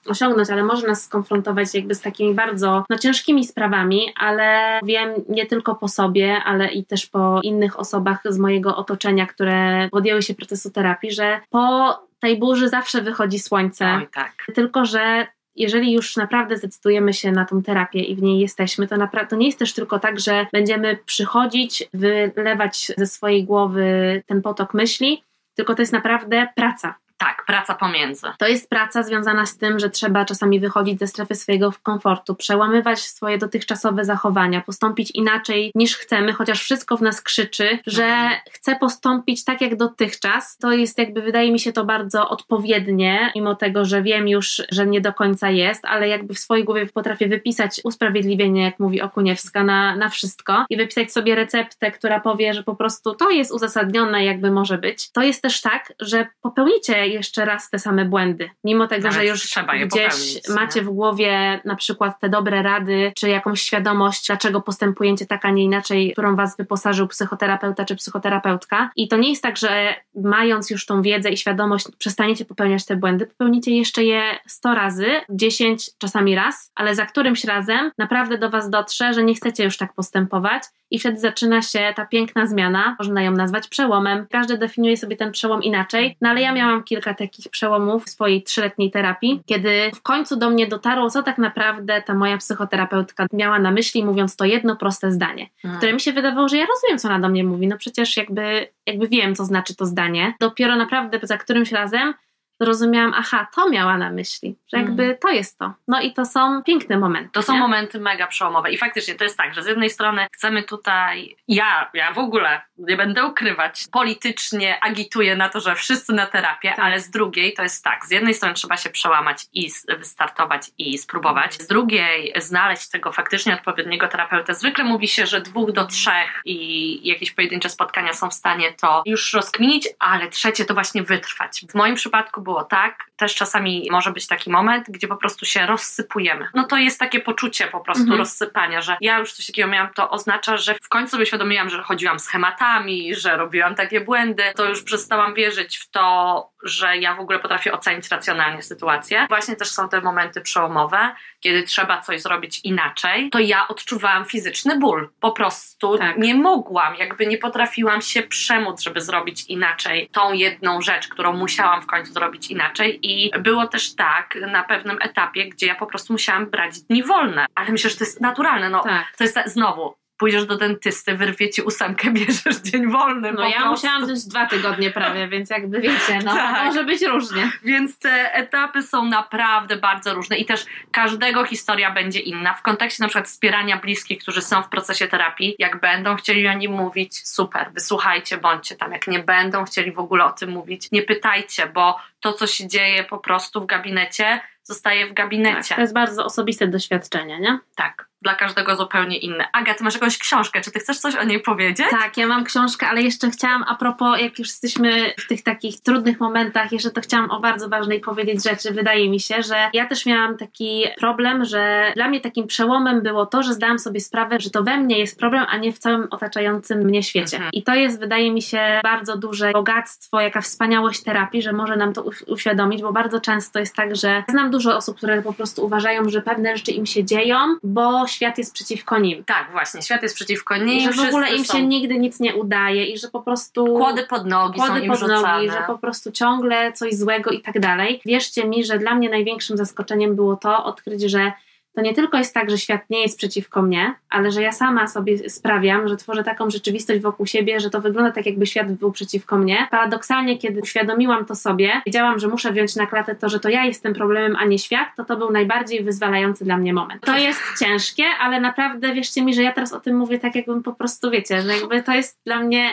[0.07, 5.45] osiągnąć, ale może nas skonfrontować jakby z takimi bardzo no, ciężkimi sprawami, ale wiem nie
[5.45, 10.33] tylko po sobie, ale i też po innych osobach z mojego otoczenia, które podjęły się
[10.33, 13.95] procesu terapii, że po tej burzy zawsze wychodzi słońce.
[13.97, 14.33] Oj, tak.
[14.55, 18.95] Tylko, że jeżeli już naprawdę zdecydujemy się na tą terapię i w niej jesteśmy, to,
[18.95, 21.89] napra- to nie jest też tylko tak, że będziemy przychodzić,
[22.35, 25.23] wylewać ze swojej głowy ten potok myśli,
[25.55, 26.95] tylko to jest naprawdę praca.
[27.21, 28.27] Tak, praca pomiędzy.
[28.37, 32.99] To jest praca związana z tym, że trzeba czasami wychodzić ze strefy swojego komfortu, przełamywać
[32.99, 38.39] swoje dotychczasowe zachowania, postąpić inaczej niż chcemy, chociaż wszystko w nas krzyczy, że Mhm.
[38.51, 40.57] chcę postąpić tak jak dotychczas.
[40.57, 44.85] To jest jakby, wydaje mi się to bardzo odpowiednie, mimo tego, że wiem już, że
[44.85, 49.63] nie do końca jest, ale jakby w swojej głowie potrafię wypisać usprawiedliwienie, jak mówi Okuniewska,
[49.63, 54.25] na, na wszystko i wypisać sobie receptę, która powie, że po prostu to jest uzasadnione,
[54.25, 55.11] jakby może być.
[55.11, 59.25] To jest też tak, że popełnicie jeszcze raz te same błędy, mimo tego, Nawet że
[59.25, 59.53] już
[59.85, 60.55] gdzieś nie?
[60.55, 65.51] macie w głowie na przykład te dobre rady, czy jakąś świadomość, dlaczego postępujecie tak, a
[65.51, 68.89] nie inaczej, którą was wyposażył psychoterapeuta czy psychoterapeutka.
[68.95, 72.95] I to nie jest tak, że mając już tą wiedzę i świadomość, przestaniecie popełniać te
[72.95, 78.49] błędy, popełnicie jeszcze je 100 razy, 10 czasami raz, ale za którymś razem naprawdę do
[78.49, 82.95] was dotrze, że nie chcecie już tak postępować i wtedy zaczyna się ta piękna zmiana,
[82.99, 84.25] można ją nazwać przełomem.
[84.31, 88.43] Każdy definiuje sobie ten przełom inaczej, no ale ja miałam kilka takich przełomów w swojej
[88.43, 93.59] trzyletniej terapii, kiedy w końcu do mnie dotarło, co tak naprawdę ta moja psychoterapeutka miała
[93.59, 95.77] na myśli, mówiąc to jedno proste zdanie, Mm.
[95.77, 98.67] które mi się wydawało, że ja rozumiem, co ona do mnie mówi, no przecież jakby,
[98.85, 100.33] jakby wiem, co znaczy to zdanie.
[100.39, 102.13] Dopiero naprawdę za którymś razem
[102.61, 105.73] zrozumiałam, aha, to miała na myśli, że jakby to jest to.
[105.87, 107.29] No i to są piękne momenty.
[107.31, 107.59] To są nie?
[107.59, 111.89] momenty mega przełomowe i faktycznie to jest tak, że z jednej strony chcemy tutaj, ja,
[111.93, 116.79] ja w ogóle nie będę ukrywać, politycznie agituję na to, że wszyscy na terapię, Tak.
[116.79, 120.97] ale z drugiej to jest tak, z jednej strony trzeba się przełamać i wystartować i
[120.97, 124.55] spróbować, z drugiej znaleźć tego faktycznie odpowiedniego terapeutę.
[124.55, 129.03] Zwykle mówi się, że dwóch do trzech i jakieś pojedyncze spotkania są w stanie to
[129.05, 131.65] już rozkminić, ale trzecie to właśnie wytrwać.
[131.69, 135.65] W moim przypadku było tak, też czasami może być taki moment, gdzie po prostu się
[135.65, 136.47] rozsypujemy.
[136.53, 138.19] No to jest takie poczucie po prostu Mhm.
[138.19, 141.81] rozsypania, że ja już coś takiego miałam, to oznacza, że w końcu sobie uświadomiłam, że
[141.83, 147.19] chodziłam schematami, że robiłam takie błędy, to już przestałam wierzyć w to, że ja w
[147.19, 149.25] ogóle potrafię ocenić racjonalnie sytuację.
[149.29, 154.79] Właśnie też są te momenty przełomowe, kiedy trzeba coś zrobić inaczej, to ja odczuwałam fizyczny
[154.79, 155.09] ból.
[155.19, 156.17] Po prostu Tak.
[156.17, 161.81] nie mogłam, jakby nie potrafiłam się przemóc, żeby zrobić inaczej tą jedną rzecz, którą musiałam
[161.81, 162.99] w końcu zrobić inaczej.
[163.03, 167.45] I było też tak na pewnym etapie, gdzie ja po prostu musiałam brać dni wolne.
[167.55, 168.69] Ale myślę, że to jest naturalne.
[168.69, 169.05] No, Tak.
[169.17, 169.93] to jest znowu.
[170.21, 173.31] Pójdziesz do dentysty, wyrwie ci ósemkę, bierzesz dzień wolny.
[173.31, 173.69] No ja prostu.
[173.69, 176.65] musiałam wziąć dwa tygodnie prawie, więc jakby wiecie, no Tak.
[176.65, 177.51] może być różnie.
[177.63, 182.53] Więc te etapy są naprawdę bardzo różne i też każdego historia będzie inna.
[182.53, 186.53] W kontekście na przykład wspierania bliskich, którzy są w procesie terapii, jak będą chcieli o
[186.53, 188.91] nim mówić, super, wysłuchajcie, bądźcie tam.
[188.91, 192.67] Jak nie będą chcieli w ogóle o tym mówić, nie pytajcie, bo to, co się
[192.67, 195.75] dzieje po prostu w gabinecie, zostaje w Tak, gabinecie.
[195.75, 197.59] to jest bardzo osobiste doświadczenie, nie?
[197.75, 199.47] Tak, dla każdego zupełnie inne.
[199.53, 201.87] Aga, ty masz jakąś książkę, czy ty chcesz coś o niej powiedzieć?
[201.89, 205.81] Tak, ja mam książkę, ale jeszcze chciałam a propos, jak już jesteśmy w tych takich
[205.81, 208.71] trudnych momentach, jeszcze to chciałam o bardzo ważnej powiedzieć rzeczy.
[208.73, 213.25] Wydaje mi się, że ja też miałam taki problem, że dla mnie takim przełomem było
[213.25, 216.07] to, że zdałam sobie sprawę, że to we mnie jest problem, a nie w całym
[216.11, 217.37] otaczającym mnie świecie.
[217.37, 217.51] Mhm.
[217.53, 221.93] I to jest, wydaje mi się, bardzo duże bogactwo, jaka wspaniałość terapii, że może nam
[221.93, 226.09] to uświadomić, bo bardzo często jest tak, że znam dużo osób, które po prostu uważają,
[226.09, 229.23] że pewne rzeczy im się dzieją, bo świat jest przeciwko nim.
[229.23, 230.77] Tak, właśnie, świat jest przeciwko niej.
[230.77, 233.65] I że w ogóle im są się nigdy nic nie udaje i że po prostu
[233.65, 235.21] kłody pod nogi są kłody im pod rzucane.
[235.21, 238.01] nogi, że po prostu ciągle coś złego i tak dalej.
[238.05, 241.31] Wierzcie mi, że dla mnie największym zaskoczeniem było to odkryć, że
[241.75, 244.87] to nie tylko jest tak, że świat nie jest przeciwko mnie, ale że ja sama
[244.87, 248.91] sobie sprawiam, że tworzę taką rzeczywistość wokół siebie, że to wygląda tak, jakby świat był
[248.91, 249.67] przeciwko mnie.
[249.71, 253.65] Paradoksalnie, kiedy uświadomiłam to sobie, wiedziałam, że muszę wziąć na klatę to, że to ja
[253.65, 257.05] jestem problemem, a nie świat, to to był najbardziej wyzwalający dla mnie moment.
[257.05, 260.63] To jest ciężkie, ale naprawdę wierzcie mi, że ja teraz o tym mówię tak, jakbym
[260.63, 262.69] po prostu, wiecie, że jakby to jest dla mnie,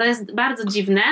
[0.00, 1.02] to jest bardzo dziwne,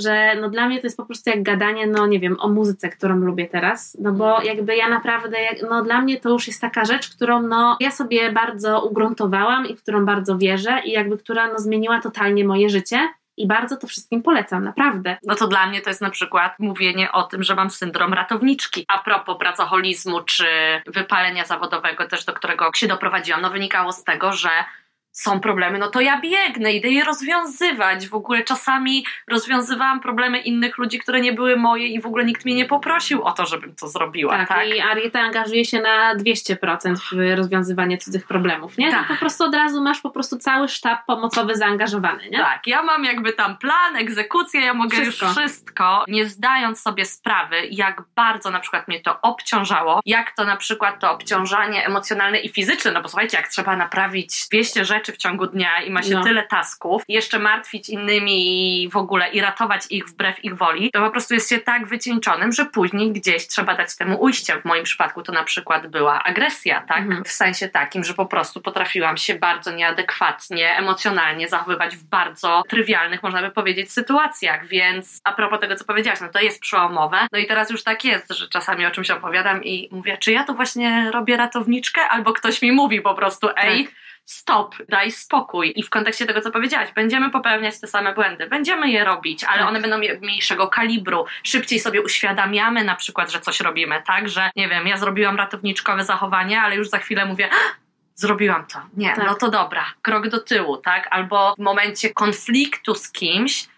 [0.00, 2.88] że no dla mnie to jest po prostu jak gadanie, no nie wiem, o muzyce,
[2.88, 5.36] którą lubię teraz, no bo jakby ja naprawdę,
[5.70, 9.76] no dla mnie to już jest taka rzecz, którą no ja sobie bardzo ugruntowałam i
[9.76, 13.86] w którą bardzo wierzę i jakby która no zmieniła totalnie moje życie i bardzo to
[13.86, 15.16] wszystkim polecam, naprawdę.
[15.22, 18.84] No to dla mnie to jest na przykład mówienie o tym, że mam syndrom ratowniczki.
[18.88, 20.46] A propos pracoholizmu czy
[20.86, 24.48] wypalenia zawodowego też, do którego się doprowadziłam, no wynikało z tego, że
[25.12, 28.08] są problemy, no to ja biegnę, idę je rozwiązywać.
[28.08, 32.44] W ogóle czasami rozwiązywałam problemy innych ludzi, które nie były moje i w ogóle nikt
[32.44, 34.48] mnie nie poprosił o to, żebym to zrobiła, tak?
[34.48, 38.90] Tak, i Arieta angażuje się na 200% w rozwiązywanie cudzych problemów, nie?
[38.90, 39.08] Tak.
[39.08, 42.38] To po prostu od razu masz po prostu cały sztab pomocowy zaangażowany, nie?
[42.38, 45.26] Tak, ja mam jakby tam plan, egzekucję, ja mogę Wszystko.
[45.26, 50.44] już wszystko, nie zdając sobie sprawy, jak bardzo na przykład mnie to obciążało, jak to
[50.44, 54.99] na przykład to obciążanie emocjonalne i fizyczne, no bo słuchajcie, jak trzeba naprawić 200 rzeczy
[55.00, 56.24] rzeczy w ciągu dnia i ma się No.
[56.24, 58.36] tyle tasków, jeszcze martwić innymi
[58.84, 61.86] i w ogóle i ratować ich wbrew ich woli, to po prostu jest się tak
[61.86, 64.60] wycieńczonym, że później gdzieś trzeba dać temu ujście.
[64.60, 66.98] W moim przypadku to na przykład była agresja, tak?
[66.98, 67.24] Mhm.
[67.24, 73.22] W sensie takim, że po prostu potrafiłam się bardzo nieadekwatnie, emocjonalnie zachowywać w bardzo trywialnych,
[73.22, 74.66] można by powiedzieć, sytuacjach.
[74.66, 77.18] Więc a propos tego, co powiedziałaś, no to jest przełomowe.
[77.32, 80.44] No i teraz już tak jest, że czasami o czymś opowiadam i mówię, czy ja
[80.44, 83.94] tu właśnie robię ratowniczkę, albo ktoś mi mówi po prostu, ej, Tak.
[84.24, 85.72] Stop, daj spokój.
[85.76, 89.58] I w kontekście tego, co powiedziałaś, będziemy popełniać te same błędy, będziemy je robić, ale
[89.58, 89.68] Tak.
[89.68, 91.24] one będą mniejszego kalibru.
[91.42, 94.28] Szybciej sobie uświadamiamy na przykład, że coś robimy, tak?
[94.28, 97.76] Że nie wiem, ja zrobiłam ratowniczkowe zachowanie, ale już za chwilę mówię, "Ah,
[98.14, 98.78] zrobiłam to.
[98.96, 99.26] Nie, Tak.
[99.26, 101.08] no to dobra, krok do tyłu, tak?
[101.10, 103.68] Albo w momencie konfliktu z kimś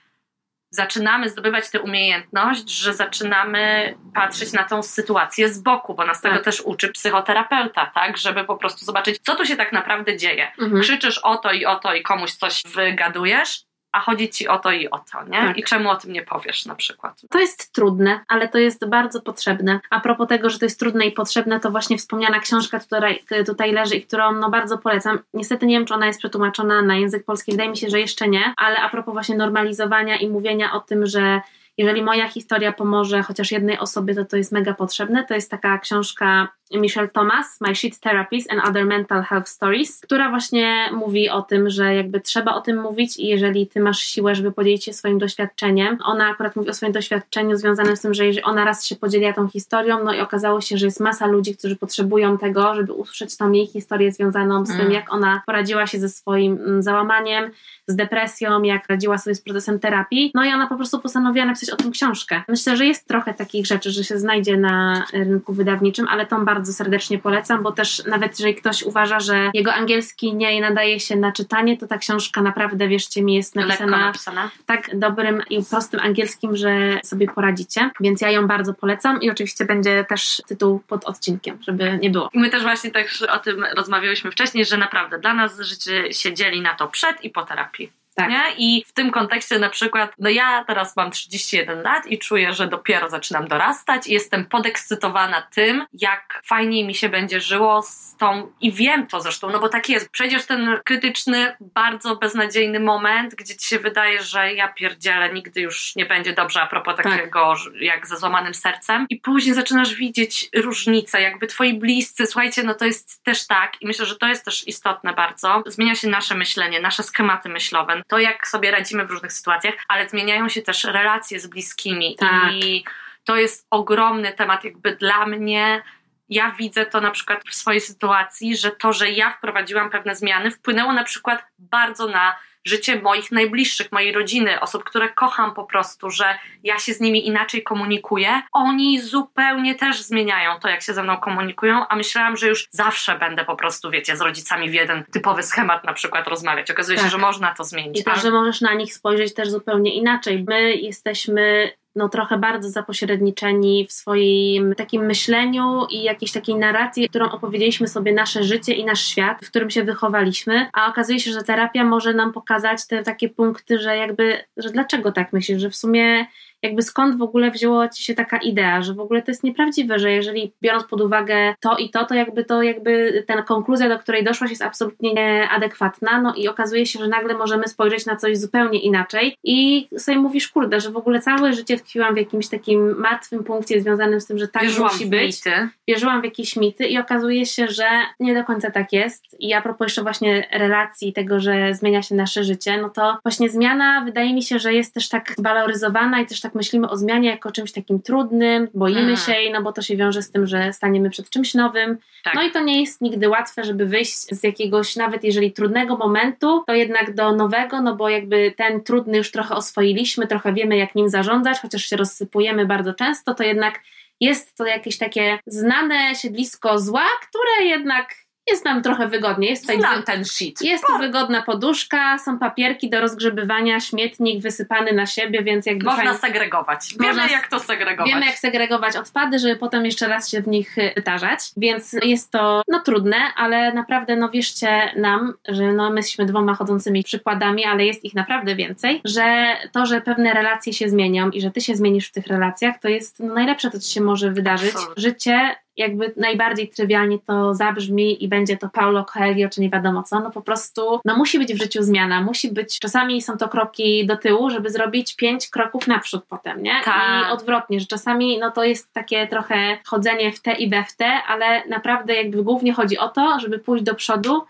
[0.72, 6.34] zaczynamy zdobywać tę umiejętność, że zaczynamy patrzeć na tą sytuację z boku, bo nas tego
[6.34, 6.44] Tak.
[6.44, 8.16] też uczy psychoterapeuta, tak?
[8.16, 10.52] Żeby po prostu zobaczyć, co tu się tak naprawdę dzieje.
[10.60, 10.82] Mhm.
[10.82, 13.60] Krzyczysz o to i o to i komuś coś wygadujesz,
[13.92, 15.38] a chodzi ci o to i o to, nie?
[15.38, 15.58] Tak.
[15.58, 17.20] I czemu o tym nie powiesz na przykład?
[17.30, 19.80] To jest trudne, ale to jest bardzo potrzebne.
[19.90, 23.72] A propos tego, że to jest trudne i potrzebne, to właśnie wspomniana książka tutaj, tutaj
[23.72, 25.18] leży i którą no bardzo polecam.
[25.34, 28.28] Niestety nie wiem, czy ona jest przetłumaczona na język polski, wydaje mi się, że jeszcze
[28.28, 31.40] nie, ale a propos właśnie normalizowania i mówienia o tym, że
[31.78, 35.24] jeżeli moja historia pomoże chociaż jednej osobie, to to jest mega potrzebne.
[35.24, 36.48] To jest taka książka
[36.80, 41.70] Michelle Thomas, My Shit Therapies and Other Mental Health Stories, która właśnie mówi o tym,
[41.70, 45.18] że jakby trzeba o tym mówić i jeżeli ty masz siłę, żeby podzielić się swoim
[45.18, 48.96] doświadczeniem, ona akurat mówi o swoim doświadczeniu związanym z tym, że jeżeli ona raz się
[48.96, 52.92] podzieliła tą historią, no i okazało się, że jest masa ludzi, którzy potrzebują tego, żeby
[52.92, 54.92] usłyszeć tą jej historię związaną z tym, Mm.
[54.92, 57.50] jak ona poradziła się ze swoim mm, załamaniem,
[57.86, 60.30] z depresją, jak radziła sobie z procesem terapii.
[60.34, 62.42] No i ona po prostu postanowiła napisać o tym książkę.
[62.48, 66.61] Myślę, że jest trochę takich rzeczy, że się znajdzie na rynku wydawniczym, ale tą bardzo
[66.66, 71.32] serdecznie polecam, bo też nawet jeżeli ktoś uważa, że jego angielski nie nadaje się na
[71.32, 74.50] czytanie, to ta książka naprawdę, wierzcie mi, jest napisana napisana.
[74.66, 77.90] tak dobrym i prostym angielskim, że sobie poradzicie.
[78.00, 82.30] Więc ja ją bardzo polecam i oczywiście będzie też tytuł pod odcinkiem, żeby nie było.
[82.32, 86.34] I my też właśnie tak o tym rozmawiałyśmy wcześniej, że naprawdę dla nas życie się
[86.34, 88.01] dzieli na to przed i po terapii.
[88.14, 88.30] Tak.
[88.30, 88.42] Nie?
[88.58, 92.66] I w tym kontekście na przykład, no ja teraz mam 31 lat i czuję, że
[92.66, 98.52] dopiero zaczynam dorastać i jestem podekscytowana tym, jak fajniej mi się będzie żyło z tą,
[98.60, 103.56] i wiem to zresztą, no bo tak jest, przejdziesz ten krytyczny, bardzo beznadziejny moment, gdzie
[103.56, 107.04] ci się wydaje, że ja pierdzielę, nigdy już nie będzie dobrze a propos Tak.
[107.04, 112.74] takiego, jak ze złamanym sercem i później zaczynasz widzieć różnice, jakby twoi bliscy, słuchajcie, no
[112.74, 116.34] to jest też tak i myślę, że to jest też istotne bardzo, zmienia się nasze
[116.34, 120.84] myślenie, nasze schematy myślowe, to jak sobie radzimy w różnych sytuacjach, ale zmieniają się też
[120.84, 122.52] relacje z bliskimi Tak.
[122.52, 122.84] i
[123.24, 125.82] to jest ogromny temat jakby dla mnie.
[126.28, 130.50] Ja widzę to na przykład w swojej sytuacji, że to, że ja wprowadziłam pewne zmiany,
[130.50, 136.10] wpłynęło na przykład bardzo na życie moich najbliższych, mojej rodziny, osób, które kocham po prostu,
[136.10, 138.42] że ja się z nimi inaczej komunikuję.
[138.52, 143.18] Oni zupełnie też zmieniają to, jak się ze mną komunikują, a myślałam, że już zawsze
[143.18, 146.70] będę po prostu, wiecie, z rodzicami w jeden typowy schemat na przykład rozmawiać.
[146.70, 147.12] Okazuje się, Tak.
[147.12, 148.00] że można to zmienić.
[148.00, 150.44] I też, Ale- że możesz na nich spojrzeć też zupełnie inaczej.
[150.48, 157.30] My jesteśmy no, trochę bardzo zapośredniczeni w swoim takim myśleniu i jakiejś takiej narracji, którą
[157.30, 161.42] opowiedzieliśmy sobie nasze życie i nasz świat, w którym się wychowaliśmy, a okazuje się, że
[161.42, 165.76] terapia może nam pokazać te takie punkty, że jakby, że dlaczego tak myślisz, że w
[165.76, 166.26] sumie
[166.62, 169.98] jakby skąd w ogóle wzięła ci się taka idea, że w ogóle to jest nieprawdziwe,
[169.98, 173.98] że jeżeli biorąc pod uwagę to i to, to jakby to jakby ta konkluzja, do
[173.98, 178.38] której doszłaś jest absolutnie nieadekwatna, no i okazuje się, że nagle możemy spojrzeć na coś
[178.38, 182.98] zupełnie inaczej i sobie mówisz, kurde, że w ogóle całe życie tkwiłam w jakimś takim
[182.98, 185.68] martwym punkcie związanym z tym, że tak Wierzyłam musi być mity.
[185.88, 187.84] wierzyłam w jakieś mity i okazuje się, że
[188.20, 189.36] nie do końca tak jest.
[189.38, 193.48] I a propos jeszcze właśnie relacji, tego, że zmienia się nasze życie, no to właśnie
[193.50, 197.28] zmiana wydaje mi się, że jest też tak waloryzowana i też tak myślimy o zmianie
[197.28, 199.16] jako czymś takim trudnym, boimy Mm.
[199.16, 201.98] się jej, no bo to się wiąże z tym, że staniemy przed czymś nowym.
[202.24, 202.34] Tak.
[202.34, 206.64] No i to nie jest nigdy łatwe, żeby wyjść z jakiegoś, nawet jeżeli trudnego momentu,
[206.66, 210.94] to jednak do nowego, no bo jakby ten trudny już trochę oswoiliśmy, trochę wiemy jak
[210.94, 213.80] nim zarządzać, chociaż się rozsypujemy bardzo często, to jednak
[214.20, 218.14] jest to jakieś takie znane siedlisko zła, które jednak
[218.46, 219.48] jest nam trochę wygodnie.
[219.50, 220.62] Jest tutaj Znam ten shit.
[220.62, 226.02] jest tu wygodna poduszka, są papierki do rozgrzebywania, śmietnik wysypany na siebie, więc jakby Można
[226.04, 226.94] fajnie- segregować.
[227.00, 228.12] Wiemy, Można- jak to segregować.
[228.12, 232.30] Wiemy, jak segregować odpady, żeby potem jeszcze raz się w nich y, wytarzać, więc jest
[232.30, 237.64] to no trudne, ale naprawdę no wierzcie nam, że no my jesteśmy dwoma chodzącymi przykładami,
[237.64, 241.60] ale jest ich naprawdę więcej, że to, że pewne relacje się zmienią i że ty
[241.60, 244.70] się zmienisz w tych relacjach, to jest no, najlepsze, co ci się może wydarzyć.
[244.74, 245.02] Absolutnie.
[245.02, 250.20] Życie jakby najbardziej trywialnie to zabrzmi i będzie to Paulo Coelho, czy nie wiadomo co,
[250.20, 254.06] no po prostu, no musi być w życiu zmiana, musi być, czasami są to kroki
[254.06, 256.74] do tyłu, żeby zrobić pięć kroków naprzód potem, nie?
[256.84, 257.28] Tak.
[257.28, 260.96] I odwrotnie, że czasami no to jest takie trochę chodzenie w te i we w
[260.96, 264.42] te, ale naprawdę jakby głównie chodzi o to, żeby pójść do przodu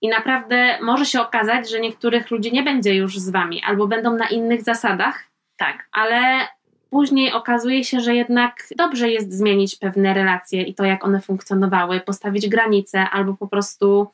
[0.00, 4.16] i naprawdę może się okazać, że niektórych ludzi nie będzie już z wami, albo będą
[4.16, 5.24] na innych zasadach,
[5.56, 5.88] Tak.
[5.92, 6.48] ale
[6.90, 12.00] później okazuje się, że jednak dobrze jest zmienić pewne relacje i to, jak one funkcjonowały,
[12.00, 14.08] postawić granice albo po prostu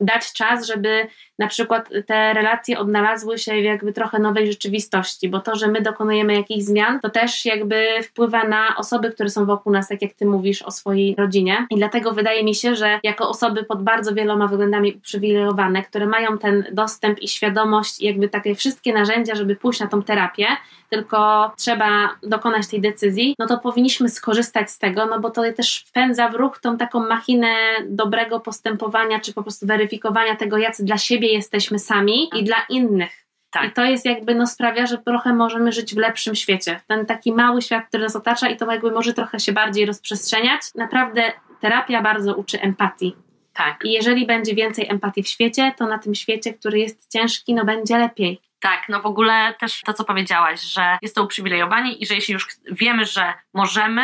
[0.00, 1.06] dać czas, żeby
[1.38, 5.80] na przykład te relacje odnalazły się w jakby trochę nowej rzeczywistości, bo to, że my
[5.80, 10.12] dokonujemy jakichś zmian, to też jakby wpływa na osoby, które są wokół nas, tak jak
[10.12, 11.66] ty mówisz o swojej rodzinie.
[11.70, 16.38] I dlatego wydaje mi się, że jako osoby pod bardzo wieloma względami uprzywilejowane, które mają
[16.38, 20.46] ten dostęp i świadomość i jakby takie wszystkie narzędzia, żeby pójść na tą terapię,
[20.90, 25.84] tylko trzeba dokonać tej decyzji, no to powinniśmy skorzystać z tego, no bo to też
[25.88, 27.54] wpędza w ruch tą taką machinę
[27.88, 33.26] dobrego postępowania, czy po prostu weryfikowania tego, jacy dla siebie jesteśmy sami i dla innych.
[33.50, 33.64] Tak.
[33.64, 36.80] I to jest jakby, no sprawia, że trochę możemy żyć w lepszym świecie.
[36.86, 40.60] Ten taki mały świat, który nas otacza i to jakby może trochę się bardziej rozprzestrzeniać.
[40.74, 43.16] Naprawdę terapia bardzo uczy empatii.
[43.52, 43.84] Tak.
[43.84, 47.64] I jeżeli będzie więcej empatii w świecie, to na tym świecie, który jest ciężki, no
[47.64, 48.40] będzie lepiej.
[48.60, 52.34] Tak, no w ogóle też to, co powiedziałaś, że jest to uprzywilejowanie i że jeśli
[52.34, 54.02] już wiemy, że możemy,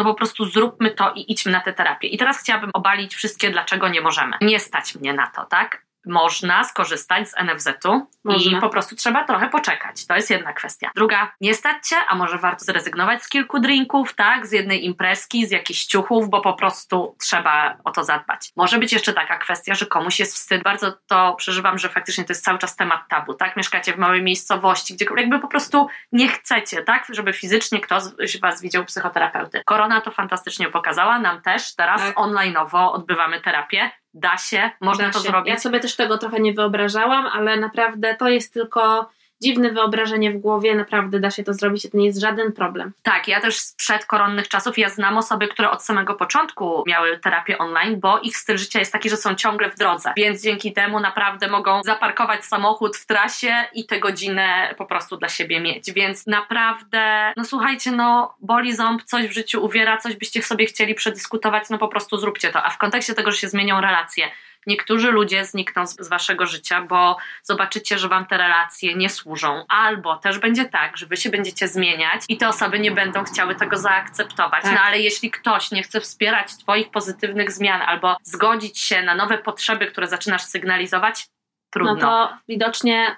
[0.00, 2.08] to po prostu zróbmy to i idźmy na tę terapię.
[2.08, 4.36] I teraz chciałabym obalić wszystkie, dlaczego nie możemy.
[4.40, 5.89] Nie stać mnie na to, tak?
[6.06, 8.58] Można skorzystać z NFZ-u Można.
[8.58, 10.06] i po prostu trzeba trochę poczekać.
[10.06, 10.90] To jest jedna kwestia.
[10.96, 14.46] Druga, nie stać się, a może warto zrezygnować z kilku drinków, tak?
[14.46, 18.52] Z jednej imprezki, z jakichś ciuchów, bo po prostu trzeba o to zadbać.
[18.56, 20.62] Może być jeszcze taka kwestia, że komuś jest wstyd.
[20.62, 23.56] Bardzo to przeżywam, że faktycznie to jest cały czas temat tabu, tak?
[23.56, 27.06] Mieszkacie w małej miejscowości, gdzie jakby po prostu nie chcecie, tak?
[27.08, 28.02] Żeby fizycznie ktoś
[28.42, 29.62] was widział psychoterapeuty.
[29.66, 31.74] Korona to fantastycznie pokazała nam też.
[31.74, 32.16] Teraz Tak.
[32.16, 33.90] online'owo odbywamy terapię.
[34.14, 35.28] Da się, można Da to się.
[35.28, 35.48] zrobić.
[35.54, 39.10] Ja sobie też tego trochę nie wyobrażałam, ale naprawdę to jest tylko
[39.42, 42.92] dziwne wyobrażenie w głowie, naprawdę da się to zrobić, to nie jest żaden problem.
[43.02, 47.58] Tak, ja też sprzed koronnych czasów, ja znam osoby, które od samego początku miały terapię
[47.58, 51.00] online, bo ich styl życia jest taki, że są ciągle w drodze, więc dzięki temu
[51.00, 56.26] naprawdę mogą zaparkować samochód w trasie i tę godzinę po prostu dla siebie mieć, więc
[56.26, 61.70] naprawdę, no słuchajcie, no boli ząb, coś w życiu uwiera, coś byście sobie chcieli przedyskutować,
[61.70, 64.30] no po prostu zróbcie to, a w kontekście tego, że się zmienią relacje,
[64.66, 69.64] niektórzy ludzie znikną z, z waszego życia, bo zobaczycie, że wam te relacje nie służą.
[69.68, 73.54] Albo też będzie tak, że wy się będziecie zmieniać i te osoby nie będą chciały
[73.54, 74.62] tego zaakceptować.
[74.62, 74.74] Tak.
[74.74, 79.38] No ale jeśli ktoś nie chce wspierać twoich pozytywnych zmian albo zgodzić się na nowe
[79.38, 81.26] potrzeby, które zaczynasz sygnalizować,
[81.70, 81.94] trudno.
[81.94, 83.16] No to widocznie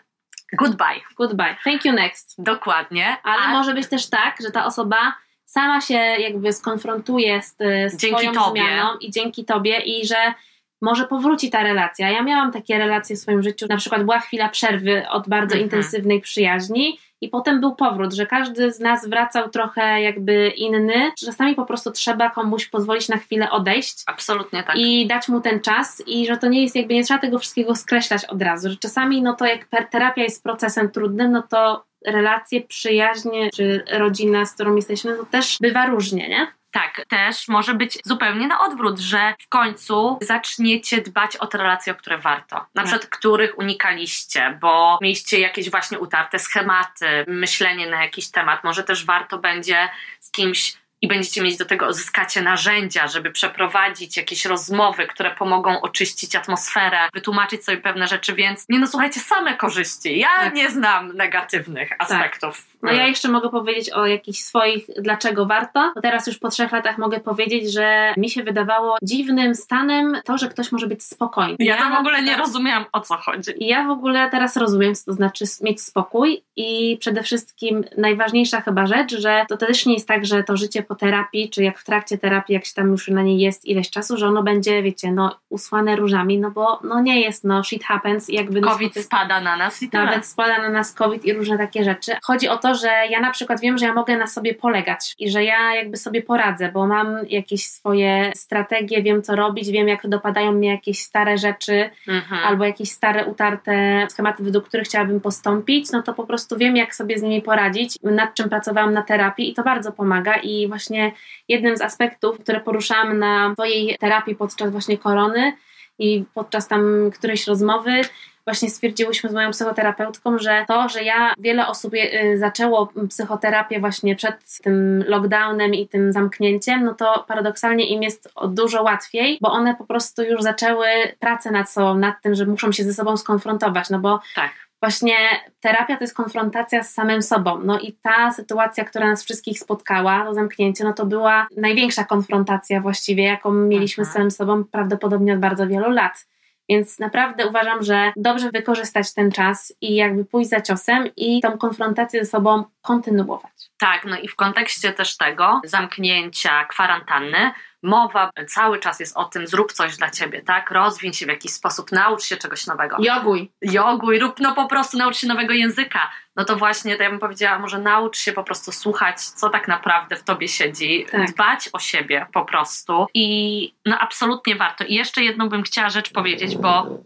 [0.53, 1.01] Goodbye.
[1.17, 2.35] goodbye, thank you next.
[2.39, 3.17] Dokładnie.
[3.23, 5.15] Ale A może być też tak, że ta osoba
[5.45, 8.63] sama się jakby skonfrontuje z, z Dzięki swoją tobie.
[8.63, 10.35] zmianą i dzięki tobie i że
[10.83, 12.11] może powróci ta relacja.
[12.11, 15.63] Ja miałam takie relacje w swoim życiu, na przykład była chwila przerwy od bardzo Mhm.
[15.63, 21.13] intensywnej przyjaźni i potem był powrót, że każdy z nas wracał trochę jakby inny.
[21.19, 24.77] Czasami po prostu trzeba komuś pozwolić na chwilę odejść Absolutnie tak.
[24.77, 27.75] i dać mu ten czas i że to nie jest jakby, nie trzeba tego wszystkiego
[27.75, 32.61] skreślać od razu, że czasami no to jak terapia jest procesem trudnym, no to relacje,
[32.61, 36.47] przyjaźnie czy rodzina, z którą jesteśmy, to też bywa różnie, nie?
[36.73, 41.93] Tak, też może być zupełnie na odwrót, że w końcu zaczniecie dbać o te relacje,
[41.93, 42.57] o które warto.
[42.57, 42.85] Na Tak.
[42.85, 48.65] przykład, których unikaliście, bo mieliście jakieś właśnie utarte schematy, myślenie na jakiś temat.
[48.65, 49.89] Może też warto będzie
[50.21, 55.81] z kimś i będziecie mieć do tego, uzyskacie narzędzia, żeby przeprowadzić jakieś rozmowy, które pomogą
[55.81, 60.19] oczyścić atmosferę, wytłumaczyć sobie pewne rzeczy, więc nie no słuchajcie, same korzyści.
[60.19, 60.55] Ja Tak.
[60.55, 62.72] nie znam negatywnych aspektów.
[62.83, 65.93] No ja jeszcze mogę powiedzieć o jakichś swoich, dlaczego warto.
[65.95, 70.39] Bo teraz już po trzech latach mogę powiedzieć, że mi się wydawało dziwnym stanem to,
[70.39, 71.57] że ktoś może być spokojny.
[71.59, 73.53] ja to w ogóle nie rozumiałam, o co chodzi.
[73.61, 78.87] Ja w ogóle teraz rozumiem, co to znaczy mieć spokój i przede wszystkim najważniejsza chyba
[78.87, 81.85] rzecz, że to też nie jest tak, że to życie po terapii, czy jak w
[81.85, 85.13] trakcie terapii, jak się tam już na niej jest ileś czasu, że ono będzie, wiecie,
[85.13, 88.61] no usłane różami, no bo no nie jest, no shit happens i jakby...
[88.61, 90.05] COVID spada na nas i tyle.
[90.05, 92.13] nawet spada na nas COVID i różne takie rzeczy.
[92.23, 95.31] Chodzi o to, że ja na przykład wiem, że ja mogę na sobie polegać i
[95.31, 100.09] że ja jakby sobie poradzę, bo mam jakieś swoje strategie, wiem co robić, wiem jak
[100.09, 102.45] dopadają mnie jakieś stare rzeczy Mhm.
[102.45, 106.95] albo jakieś stare, utarte schematy, według których chciałabym postąpić, no to po prostu wiem jak
[106.95, 111.13] sobie z nimi poradzić, nad czym pracowałam na terapii i to bardzo pomaga i właśnie
[111.49, 115.53] jednym z aspektów, które poruszałam na swojej terapii podczas właśnie korony
[115.99, 118.01] i podczas tam którejś rozmowy
[118.45, 124.17] właśnie stwierdziłyśmy z moją psychoterapeutką, że to, że ja wiele osób y, zaczęło psychoterapię właśnie
[124.17, 129.75] przed tym lockdownem i tym zamknięciem, no to paradoksalnie im jest dużo łatwiej, bo one
[129.75, 130.87] po prostu już zaczęły
[131.19, 134.51] pracę nad sobą, nad tym, że muszą się ze sobą skonfrontować, no bo tak
[134.83, 135.15] właśnie
[135.61, 137.61] terapia to jest konfrontacja z samym sobą.
[137.65, 142.81] No i ta sytuacja, która nas wszystkich spotkała, to zamknięcie, no to była największa konfrontacja
[142.81, 144.15] właściwie, jaką mieliśmy z mhm.
[144.15, 146.27] samym sobą prawdopodobnie od bardzo wielu lat.
[146.73, 151.59] Więc naprawdę uważam, że dobrze wykorzystać ten czas i jakby pójść za ciosem i tą
[151.59, 153.53] konfrontację ze sobą kontynuować.
[153.79, 157.51] Tak, no i w kontekście też tego zamknięcia, kwarantanny,
[157.83, 160.71] mowa cały czas jest o tym, zrób coś dla ciebie, tak?
[160.71, 162.97] Rozwiń się w jakiś sposób, naucz się czegoś nowego.
[163.01, 163.51] Joguj.
[163.63, 166.11] Joguj, rób no po prostu, naucz się nowego języka.
[166.37, 169.69] No to właśnie, to ja bym powiedziała, może naucz się po prostu słuchać, co tak
[169.69, 171.33] naprawdę w tobie siedzi, tak.
[171.33, 174.85] dbać o siebie po prostu i no absolutnie warto.
[174.85, 176.99] I jeszcze jedną bym chciała rzecz powiedzieć, bo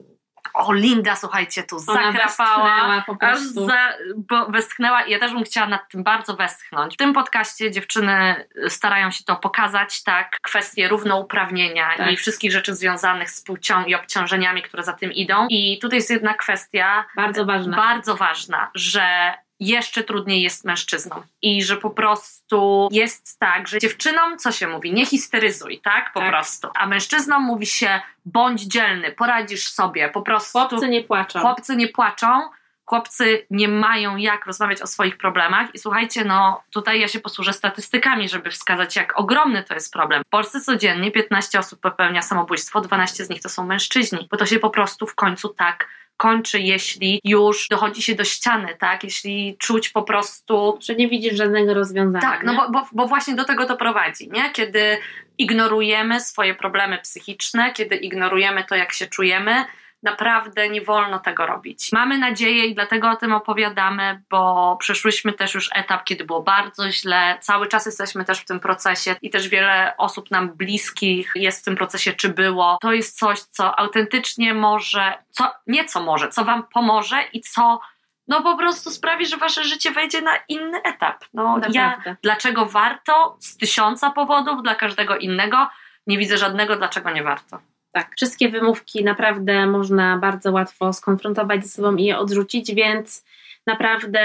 [0.56, 5.66] o, Linda, słuchajcie, tu Ona zakrapała, aż za, bo westchnęła i ja też bym chciała
[5.66, 6.94] nad tym bardzo westchnąć.
[6.94, 12.12] W tym podcaście dziewczyny starają się to pokazać, tak, kwestie równouprawnienia tak.
[12.12, 15.46] i wszystkich rzeczy związanych z płcią i obciążeniami, które za tym idą.
[15.48, 21.22] I tutaj jest jedna kwestia bardzo ważna, bardzo ważna że jeszcze trudniej jest mężczyznom.
[21.42, 26.12] I że po prostu jest tak, że dziewczynom, co się mówi, nie histeryzuj, tak?
[26.12, 26.28] Po tak.
[26.28, 26.68] prostu.
[26.74, 30.58] A mężczyznom mówi się, bądź dzielny, poradzisz sobie, po prostu.
[30.58, 31.40] Chłopcy nie płaczą.
[31.40, 32.48] Chłopcy nie płaczą.
[32.88, 37.52] Chłopcy nie mają jak rozmawiać o swoich problemach i słuchajcie, no tutaj ja się posłużę
[37.52, 40.22] statystykami, żeby wskazać, jak ogromny to jest problem.
[40.26, 44.46] W Polsce codziennie 15 osób popełnia samobójstwo, 12 z nich to są mężczyźni, bo to
[44.46, 49.04] się po prostu w końcu tak kończy, jeśli już dochodzi się do ściany, tak?
[49.04, 50.78] Jeśli czuć po prostu.
[50.80, 52.30] Że nie widzisz żadnego rozwiązania.
[52.30, 54.50] Tak, no bo, bo, bo właśnie do tego to prowadzi, nie?
[54.50, 54.98] Kiedy
[55.38, 59.64] ignorujemy swoje problemy psychiczne, kiedy ignorujemy to, jak się czujemy,
[60.06, 61.88] Naprawdę nie wolno tego robić.
[61.92, 66.90] Mamy nadzieję i dlatego o tym opowiadamy, bo przeszłyśmy też już etap, kiedy było bardzo
[66.90, 67.38] źle.
[67.40, 71.64] Cały czas jesteśmy też w tym procesie i też wiele osób nam bliskich jest w
[71.64, 72.78] tym procesie, czy było.
[72.80, 77.80] To jest coś, co autentycznie może, co nieco może, co Wam pomoże i co
[78.28, 81.24] no po prostu sprawi, że wasze życie wejdzie na inny etap.
[81.34, 83.36] No ja, dlaczego warto?
[83.40, 85.68] Z tysiąca powodów, dla każdego innego.
[86.06, 87.58] Nie widzę żadnego, dlaczego nie warto.
[87.96, 93.24] Tak, wszystkie wymówki naprawdę można bardzo łatwo skonfrontować ze sobą i je odrzucić, więc
[93.66, 94.20] naprawdę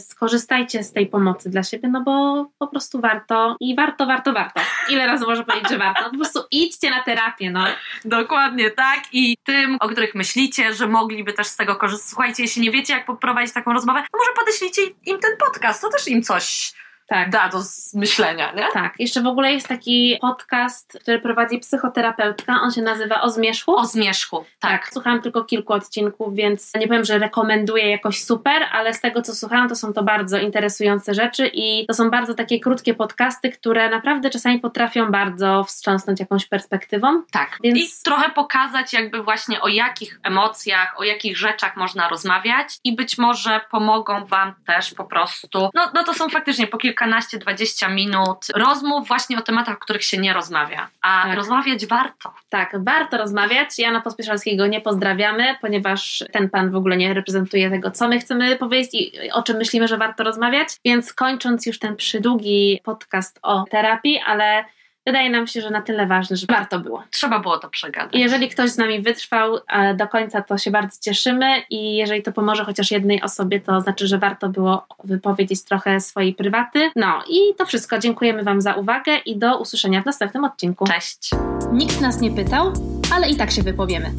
[0.00, 4.60] skorzystajcie z tej pomocy dla siebie, no bo po prostu warto i warto, warto, warto.
[4.88, 6.02] Ile razy można powiedzieć, że warto?
[6.02, 7.64] No po prostu idźcie na terapię, no.
[8.04, 12.08] Dokładnie tak i tym, o których myślicie, że mogliby też z tego korzystać.
[12.08, 15.88] Słuchajcie, jeśli nie wiecie, jak poprowadzić taką rozmowę, to może podeślijcie im ten podcast, to
[15.88, 16.74] też im coś
[17.06, 17.30] tak.
[17.30, 17.58] da do
[17.94, 18.66] myślenia, nie?
[18.72, 18.94] Tak.
[18.98, 22.60] Jeszcze w ogóle jest taki podcast, który prowadzi psychoterapeutka.
[22.62, 23.76] On się nazywa O Zmierzchu.
[23.76, 24.70] O Zmierzchu, tak.
[24.70, 24.92] tak.
[24.92, 29.34] Słuchałam tylko kilku odcinków, więc nie powiem, że rekomenduję jakoś super, ale z tego, co
[29.34, 33.90] słuchałam, to są to bardzo interesujące rzeczy i to są bardzo takie krótkie podcasty, które
[33.90, 37.22] naprawdę czasami potrafią bardzo wstrząsnąć jakąś perspektywą.
[37.30, 37.58] Tak.
[37.62, 37.78] Więc...
[37.78, 43.18] I trochę pokazać jakby właśnie o jakich emocjach, o jakich rzeczach można rozmawiać i być
[43.18, 47.88] może pomogą Wam też po prostu, no, no to są faktycznie po kilku kilkanaście, dwadzieścia
[47.88, 50.88] minut rozmów właśnie o tematach, o których się nie rozmawia.
[51.02, 51.36] A tak.
[51.36, 52.32] rozmawiać warto.
[52.48, 53.78] Tak, warto rozmawiać.
[53.78, 58.56] Jana Pospieszalskiego nie pozdrawiamy, ponieważ ten pan w ogóle nie reprezentuje tego, co my chcemy
[58.56, 60.68] powiedzieć i o czym myślimy, że warto rozmawiać.
[60.84, 64.64] Więc kończąc już ten przydługi podcast o terapii, ale
[65.06, 67.02] wydaje nam się, że na tyle ważne, że warto było.
[67.10, 68.14] Trzeba było to przegadać.
[68.14, 69.58] I jeżeli ktoś z nami wytrwał
[69.94, 74.06] do końca, to się bardzo cieszymy i jeżeli to pomoże chociaż jednej osobie, to znaczy,
[74.06, 76.90] że warto było wypowiedzieć trochę swojej prywaty.
[76.96, 77.98] No i to wszystko.
[77.98, 80.86] Dziękujemy Wam za uwagę i do usłyszenia w następnym odcinku.
[80.86, 81.30] Cześć.
[81.72, 82.72] Nikt nas nie pytał,
[83.12, 84.12] ale i tak się wypowiemy.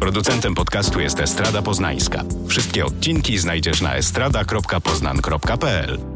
[0.00, 2.22] Producentem podcastu jest Estrada Poznańska.
[2.48, 6.13] Wszystkie odcinki znajdziesz na estrada.poznan.pl.